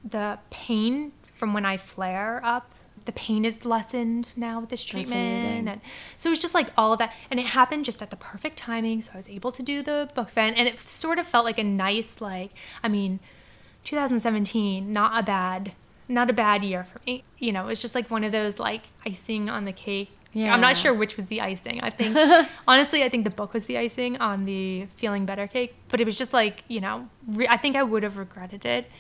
[0.07, 2.74] the pain from when I flare up.
[3.05, 5.67] The pain is lessened now with this treatment.
[5.69, 5.81] And
[6.17, 7.13] so it was just like all of that.
[7.29, 9.01] And it happened just at the perfect timing.
[9.01, 10.57] So I was able to do the book event.
[10.57, 12.51] And it sort of felt like a nice, like,
[12.83, 13.19] I mean,
[13.83, 15.73] 2017, not a bad,
[16.09, 17.23] not a bad year for me.
[17.37, 20.09] You know, it was just like one of those like icing on the cake.
[20.33, 20.53] Yeah.
[20.53, 21.79] I'm not sure which was the icing.
[21.81, 22.17] I think,
[22.67, 25.75] honestly, I think the book was the icing on the feeling better cake.
[25.87, 28.91] But it was just like, you know, re- I think I would have regretted it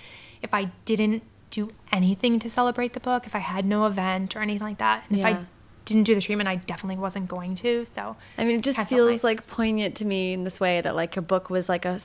[0.41, 1.23] if I didn't
[1.55, 5.05] do anything to celebrate the book, if I had no event or anything like that.
[5.09, 5.45] And if I
[5.85, 7.85] didn't do the treatment, I definitely wasn't going to.
[7.85, 9.23] So, I mean, it just feels nice.
[9.23, 11.99] like poignant to me in this way that like a book was like a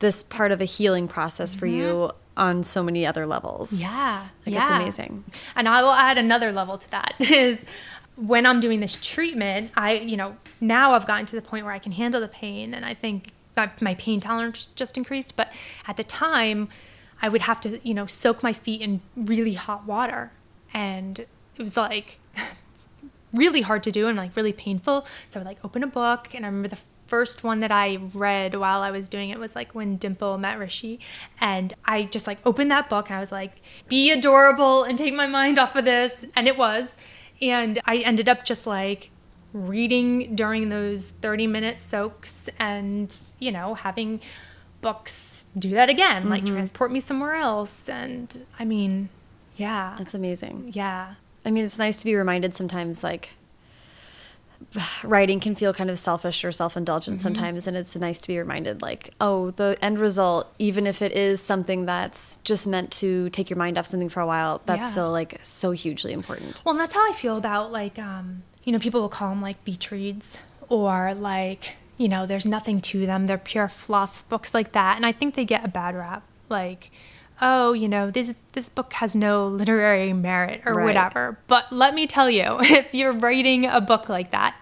[0.00, 3.70] this part of a healing process for you on so many other levels.
[3.70, 3.82] Mm-hmm.
[3.82, 4.26] Yeah.
[4.46, 4.62] Like, yeah.
[4.62, 5.24] it's amazing.
[5.54, 7.64] And I will add another level to that is
[8.16, 11.74] when I'm doing this treatment, I, you know, now I've gotten to the point where
[11.74, 15.36] I can handle the pain and I think that my pain tolerance just increased.
[15.36, 15.52] But
[15.86, 16.68] at the time,
[17.22, 20.32] I would have to, you know, soak my feet in really hot water.
[20.72, 22.18] And it was like
[23.32, 25.06] really hard to do and like really painful.
[25.28, 27.96] So I would like open a book and I remember the first one that I
[28.14, 31.00] read while I was doing it was like when Dimple met Rishi
[31.40, 35.12] and I just like opened that book and I was like be adorable and take
[35.12, 36.96] my mind off of this and it was
[37.42, 39.10] and I ended up just like
[39.52, 44.20] reading during those 30 minute soaks and you know having
[44.80, 49.08] books do that again like transport me somewhere else and I mean
[49.56, 50.70] yeah That's amazing.
[50.72, 51.14] yeah
[51.44, 53.30] I mean, it's nice to be reminded sometimes, like,
[55.04, 57.22] writing can feel kind of selfish or self indulgent Mm-hmm.
[57.22, 57.66] sometimes.
[57.66, 61.40] And it's nice to be reminded, like, oh, the end result, even if it is
[61.40, 64.90] something that's just meant to take your mind off something for a while, that's Yeah.
[64.90, 66.62] still, like, so hugely important.
[66.64, 69.40] Well, and that's how I feel about like, um, you know, people will call them
[69.40, 71.70] like beach reads or like,
[72.00, 73.26] you know, there's nothing to them.
[73.26, 76.22] They're pure fluff books like that, and I think they get a bad rap.
[76.48, 76.90] Like,
[77.42, 80.84] oh, you know, this this book has no literary merit or Right.
[80.84, 81.38] whatever.
[81.46, 84.54] But let me tell you, if you're writing a book like that,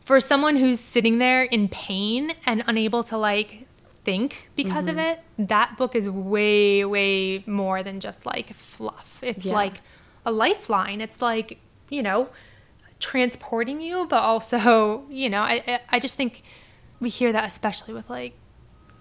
[0.00, 3.68] for someone who's sitting there in pain and unable to like
[4.02, 5.20] think because of mm-hmm.
[5.38, 9.20] it, that book is way, way more than just like fluff.
[9.22, 9.54] It's Yeah.
[9.54, 9.82] like
[10.24, 11.00] a lifeline.
[11.00, 11.60] It's like,
[11.90, 12.28] you know,
[12.98, 16.42] transporting you, but also, you know, I, I- just think
[17.00, 18.34] we hear that especially with like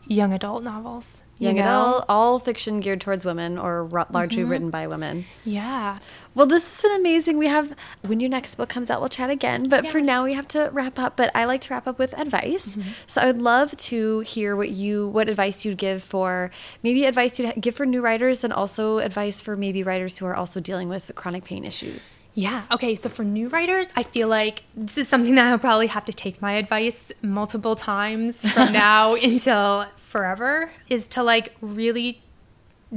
[0.08, 1.22] young adult novels.
[1.40, 4.52] you Young adult, all fiction geared towards women or largely Mm-hmm.
[4.52, 5.26] written by women.
[5.44, 5.98] Yeah.
[6.36, 7.38] Well, this has been amazing.
[7.38, 9.70] We have, when your next book comes out, we'll chat again.
[9.70, 11.16] But for now, we have to wrap up.
[11.16, 12.76] But I like to wrap up with advice.
[12.76, 12.90] Mm-hmm.
[13.08, 16.52] So I would love to hear what you, what advice you'd give for
[16.84, 20.36] maybe advice you'd give for new writers and also advice for maybe writers who are
[20.36, 22.20] also dealing with chronic pain issues.
[22.34, 22.64] Yeah.
[22.70, 22.96] Okay.
[22.96, 26.14] So for new writers, I feel like this is something that I'll probably have to
[26.14, 32.22] take my advice multiple times from now until forever is to like really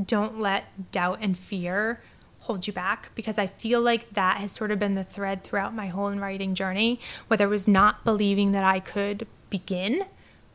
[0.07, 2.01] don't let doubt and fear
[2.49, 5.75] hold you back because I feel like that has sort of been the thread throughout
[5.75, 6.99] my whole writing journey.
[7.27, 10.07] Whether it was not believing that I could begin,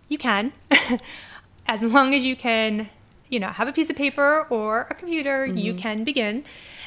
[0.10, 0.54] you can,
[1.68, 2.89] as long as you can,
[3.30, 5.78] you know, have a piece of paper or a computer, you mm-hmm.
[5.78, 6.46] can begin.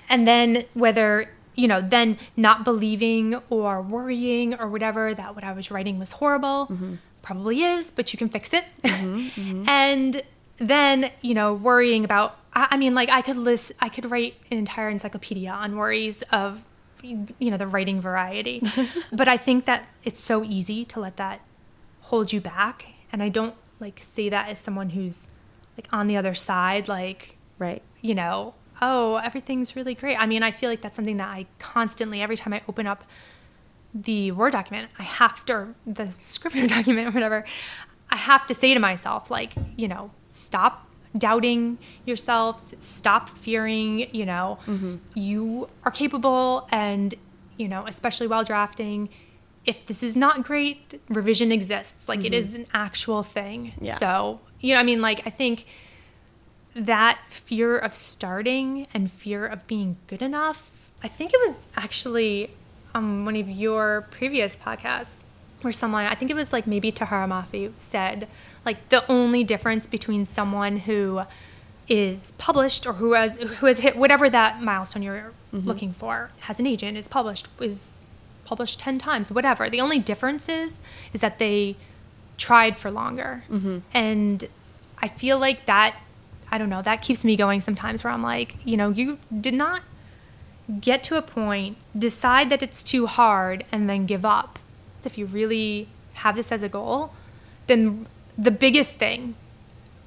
[0.08, 5.52] And then whether you know, then not believing or worrying or whatever that what I
[5.52, 6.96] was writing was horrible, mm-hmm.
[7.22, 8.64] probably is, but you can fix it.
[8.82, 9.64] Mm-hmm.
[9.68, 10.22] and
[10.58, 14.34] then, you know, worrying about, I, I mean, like I could list, I could write
[14.50, 16.64] an entire encyclopedia on worries of,
[17.02, 18.62] you know, the writing variety.
[19.12, 21.40] but I think that it's so easy to let that
[22.02, 22.86] hold you back.
[23.12, 25.28] And I don't like say that as someone who's
[25.76, 27.82] like on the other side, like, Right.
[28.00, 30.16] you know, oh, everything's really great.
[30.16, 33.04] I mean, I feel like that's something that I constantly, every time I open up
[33.94, 37.44] the Word document, I have to, or the Scrivener document or whatever,
[38.10, 44.26] I have to say to myself, like, you know, stop doubting yourself, stop fearing, you
[44.26, 44.96] know, mm-hmm.
[45.14, 47.14] you are capable and,
[47.56, 49.08] you know, especially while drafting,
[49.64, 52.08] if this is not great, revision exists.
[52.08, 52.34] Like it mm-hmm.
[52.34, 53.72] is an actual thing.
[53.80, 53.96] Yeah.
[53.96, 55.66] So, you know, I mean, like, I think
[56.74, 60.90] that fear of starting and fear of being good enough.
[61.02, 62.50] I think it was actually
[62.94, 65.22] on one of your previous podcasts
[65.66, 68.28] where someone, I think it was like maybe Tahereh Mafi said,
[68.64, 71.22] like the only difference between someone who
[71.88, 75.66] is published or who has who has hit whatever that milestone you're mm-hmm.
[75.66, 78.06] looking for, has an agent, is published, is
[78.44, 79.68] published 10 times, whatever.
[79.68, 80.80] The only difference is
[81.12, 81.76] is that they
[82.38, 83.42] tried for longer.
[83.50, 83.78] Mm-hmm.
[83.92, 84.44] And
[85.02, 85.96] I feel like that
[86.50, 89.54] I don't know, that keeps me going sometimes where I'm like, you know, you did
[89.54, 89.82] not
[90.80, 94.58] get to a point, decide that it's too hard and then give up.
[95.06, 97.12] If you really have this as a goal,
[97.66, 99.34] then the biggest thing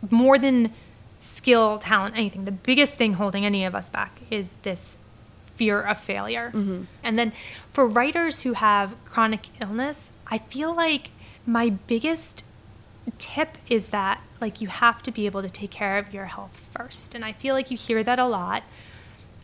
[0.10, 0.74] more than
[1.20, 4.97] skill, talent, anything, the biggest thing holding any of us back is this
[5.56, 6.52] fear of failure.
[7.04, 7.34] And then
[7.72, 11.10] for writers who have chronic illness, I feel like
[11.45, 12.45] my biggest
[13.18, 16.70] tip is that like you have to be able to take care of your health
[16.72, 17.14] first.
[17.14, 18.64] And I feel like you hear that a lot.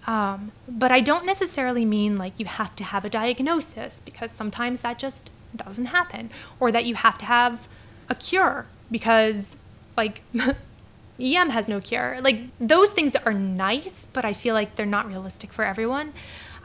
[0.08, 4.82] Um, but I don't necessarily mean like you have to have a diagnosis because sometimes
[4.82, 6.30] that just doesn't happen,
[6.60, 7.68] or that you have to have
[8.10, 9.58] a cure because
[9.98, 10.22] like
[11.20, 12.18] EM has no cure.
[12.22, 16.14] Like those things are nice, but I feel like they're not realistic for everyone.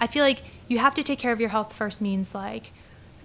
[0.00, 2.72] I feel like you have to take care of your health first means like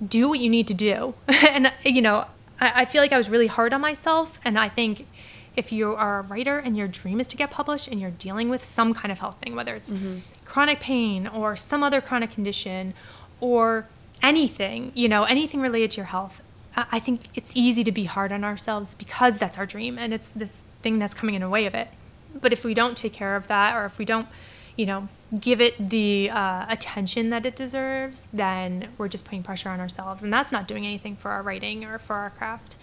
[0.06, 1.16] do what you need to do.
[1.28, 2.26] and you know,
[2.60, 5.08] I, I feel like I was really hard on myself and I think
[5.56, 8.50] if you are a writer and your dream is to get published and you're dealing
[8.50, 10.18] with some kind of health thing, whether it's mm-hmm.
[10.44, 12.94] chronic pain or some other chronic condition
[13.40, 13.88] or
[14.26, 16.42] anything, you know, anything related to your health,
[16.76, 20.30] I think it's easy to be hard on ourselves because that's our dream and it's
[20.30, 21.88] this thing that's coming in the way of it.
[22.34, 24.28] But if we don't take care of that or if we don't,
[24.76, 25.08] you know,
[25.40, 30.22] give it the uh, attention that it deserves, then we're just putting pressure on ourselves.
[30.22, 32.76] And that's not doing anything for our writing or for our craft.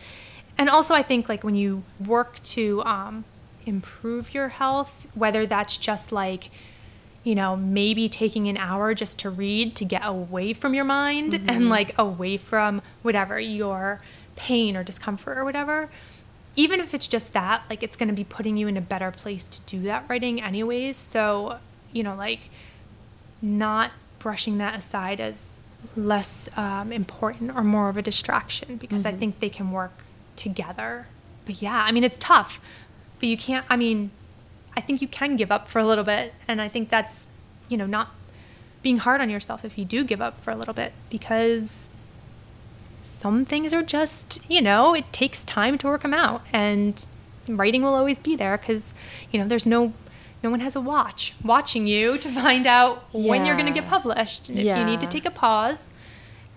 [0.57, 3.25] And also, I think like when you work to um,
[3.67, 6.51] improve your health, whether that's just like,
[7.25, 11.35] you know, maybe taking an hour just to read to get away from your mind
[11.49, 14.01] and like away from whatever your
[14.35, 15.89] pain or discomfort or whatever.
[16.57, 19.11] Even if it's just that, like it's going to be putting you in a better
[19.11, 20.97] place to do that writing, anyways.
[20.97, 21.59] So,
[21.93, 22.51] you know, like
[23.41, 25.61] not brushing that aside as
[25.97, 30.05] less um, important or more of a distraction because I think they can work
[30.37, 31.07] together.
[31.45, 32.61] But yeah, I mean, it's tough,
[33.19, 34.11] but you can't, I mean,
[34.77, 36.35] I think you can give up for a little bit.
[36.49, 37.27] And I think that's,
[37.69, 38.15] you know, not
[38.83, 41.89] being hard on yourself if you do give up for a little bit because
[43.05, 46.43] some things are just, you know, it takes time to work them out.
[46.53, 47.07] And
[47.49, 48.95] writing will always be there because,
[49.31, 49.93] you know, there's no.
[50.45, 53.89] No one has a watch watching you to find out when you're going to get
[53.89, 54.49] published.
[54.49, 55.89] And if you need to take a pause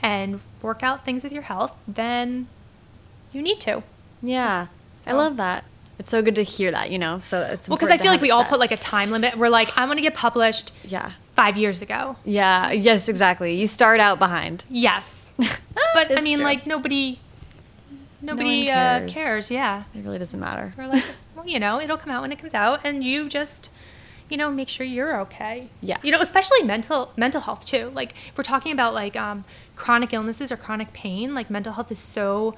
[0.01, 2.47] and work out things with your health, then
[3.31, 3.83] you need to.
[4.23, 4.69] Yeah.
[5.05, 5.65] I love that.
[5.97, 7.19] It's so good to hear that, you know?
[7.19, 8.49] So it's Well, because I feel like we all set.
[8.49, 9.37] put like a time limit.
[9.37, 11.11] We're like, I want to get published Yeah.
[11.35, 12.17] five years ago.
[12.25, 12.71] Yeah.
[12.71, 13.55] Yes, exactly.
[13.55, 14.65] You start out behind.
[14.69, 15.29] Yes.
[15.93, 16.45] But I mean, true.
[16.45, 17.19] like nobody,
[18.21, 19.13] nobody one uh, cares.
[19.13, 19.51] cares.
[19.51, 19.83] Yeah.
[19.93, 20.73] It really doesn't matter.
[20.77, 21.03] We're like,
[21.35, 23.69] well, you know, it'll come out when it comes out, and you just,
[24.29, 25.69] you know, make sure you're okay.
[25.81, 25.97] Yeah.
[26.03, 27.91] You know, especially mental mental health too.
[27.93, 29.45] Like if we're talking about like um,
[29.77, 32.55] chronic illnesses or chronic pain, like mental health is so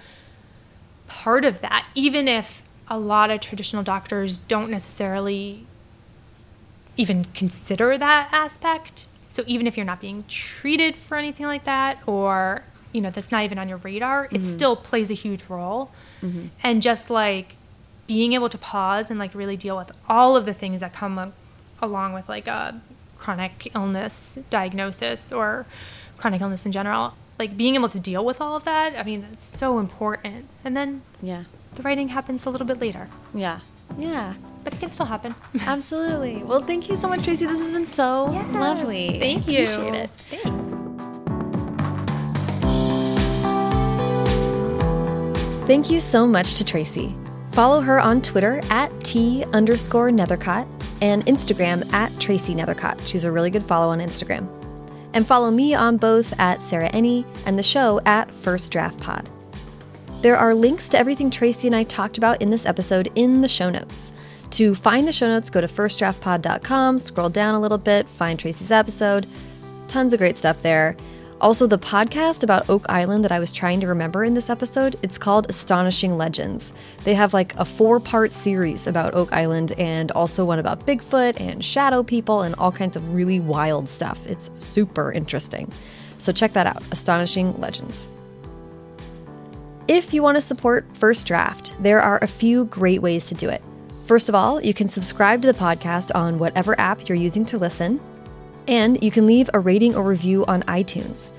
[1.07, 1.85] part of that.
[1.93, 5.65] Even if a lot of traditional doctors don't necessarily
[6.95, 9.07] even consider that aspect.
[9.29, 13.31] So even if you're not being treated for anything like that, or you know that's
[13.31, 14.41] not even on your radar, it mm-hmm.
[14.41, 15.91] still plays a huge role.
[16.21, 16.47] Mm-hmm.
[16.63, 17.55] And just like
[18.07, 21.33] being able to pause and like really deal with all of the things that come
[21.81, 22.81] along with like a
[23.17, 25.65] chronic illness diagnosis or
[26.17, 29.21] chronic illness in general, like being able to deal with all of that, I mean,
[29.21, 30.45] that's so important.
[30.63, 31.43] And then Yeah.
[31.77, 33.59] The writing happens a little bit later, Yeah.
[33.99, 34.33] Yeah.
[34.63, 35.35] but it can still happen.
[35.61, 36.43] Absolutely.
[36.43, 37.45] Well, thank you so much, Tracey.
[37.45, 39.19] This has been so Yes, lovely.
[39.19, 39.63] Thank you.
[39.63, 40.09] Appreciate it.
[40.09, 40.73] Thanks.
[45.67, 47.13] Thank you so much to Tracey.
[47.51, 50.65] Follow her on Twitter at T underscore Neithercott
[51.01, 53.05] and Instagram at Tracey Neithercott.
[53.05, 54.47] She's a really good follow on Instagram.
[55.13, 59.29] And follow me on both at Sarah Enni and the show at First Draft Pod.
[60.21, 63.47] There are links to everything Tracey and I talked about in this episode in the
[63.47, 64.11] show notes.
[64.51, 68.71] To find the show notes, go to firstdraftpod.com, scroll down a little bit, find Tracey's
[68.71, 69.27] episode.
[69.87, 70.97] Tons of great stuff there.
[71.39, 74.95] Also, the podcast about Oak Island that I was trying to remember in this episode,
[75.03, 76.73] it's called Astonishing Legends.
[77.03, 81.39] They have like a four part series about Oak Island and also one about Bigfoot
[81.39, 84.25] and shadow people and all kinds of really wild stuff.
[84.25, 85.71] It's super interesting.
[86.17, 88.07] So check that out Astonishing Legends.
[89.87, 93.47] If you want to support First Draft, there are a few great ways to do
[93.47, 93.61] it.
[94.05, 97.57] First of all, you can subscribe to the podcast on whatever app you're using to
[97.57, 98.01] listen,
[98.67, 101.31] and you can leave a rating or review on iTunes.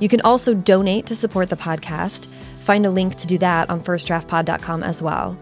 [0.00, 2.26] You can also donate to support the podcast.
[2.58, 5.38] Find a link to do that on firstdraftpod.com as well.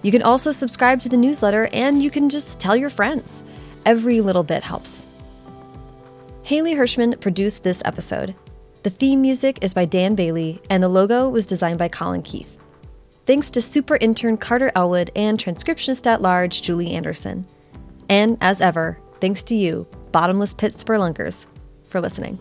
[0.00, 3.44] You can also subscribe to the newsletter and you can just tell your friends.
[3.84, 5.06] Every little bit helps.
[6.42, 8.34] Haley Hirschman produced this episode.
[8.84, 12.56] The theme music is by Dan Bailey, and the logo was designed by Colin Keith.
[13.26, 17.46] Thanks to super intern Carter Elwood and transcriptionist at large Julie Anderson.
[18.08, 21.46] And as ever, thanks to you, bottomless pit spelunkers,
[21.88, 22.38] for listening.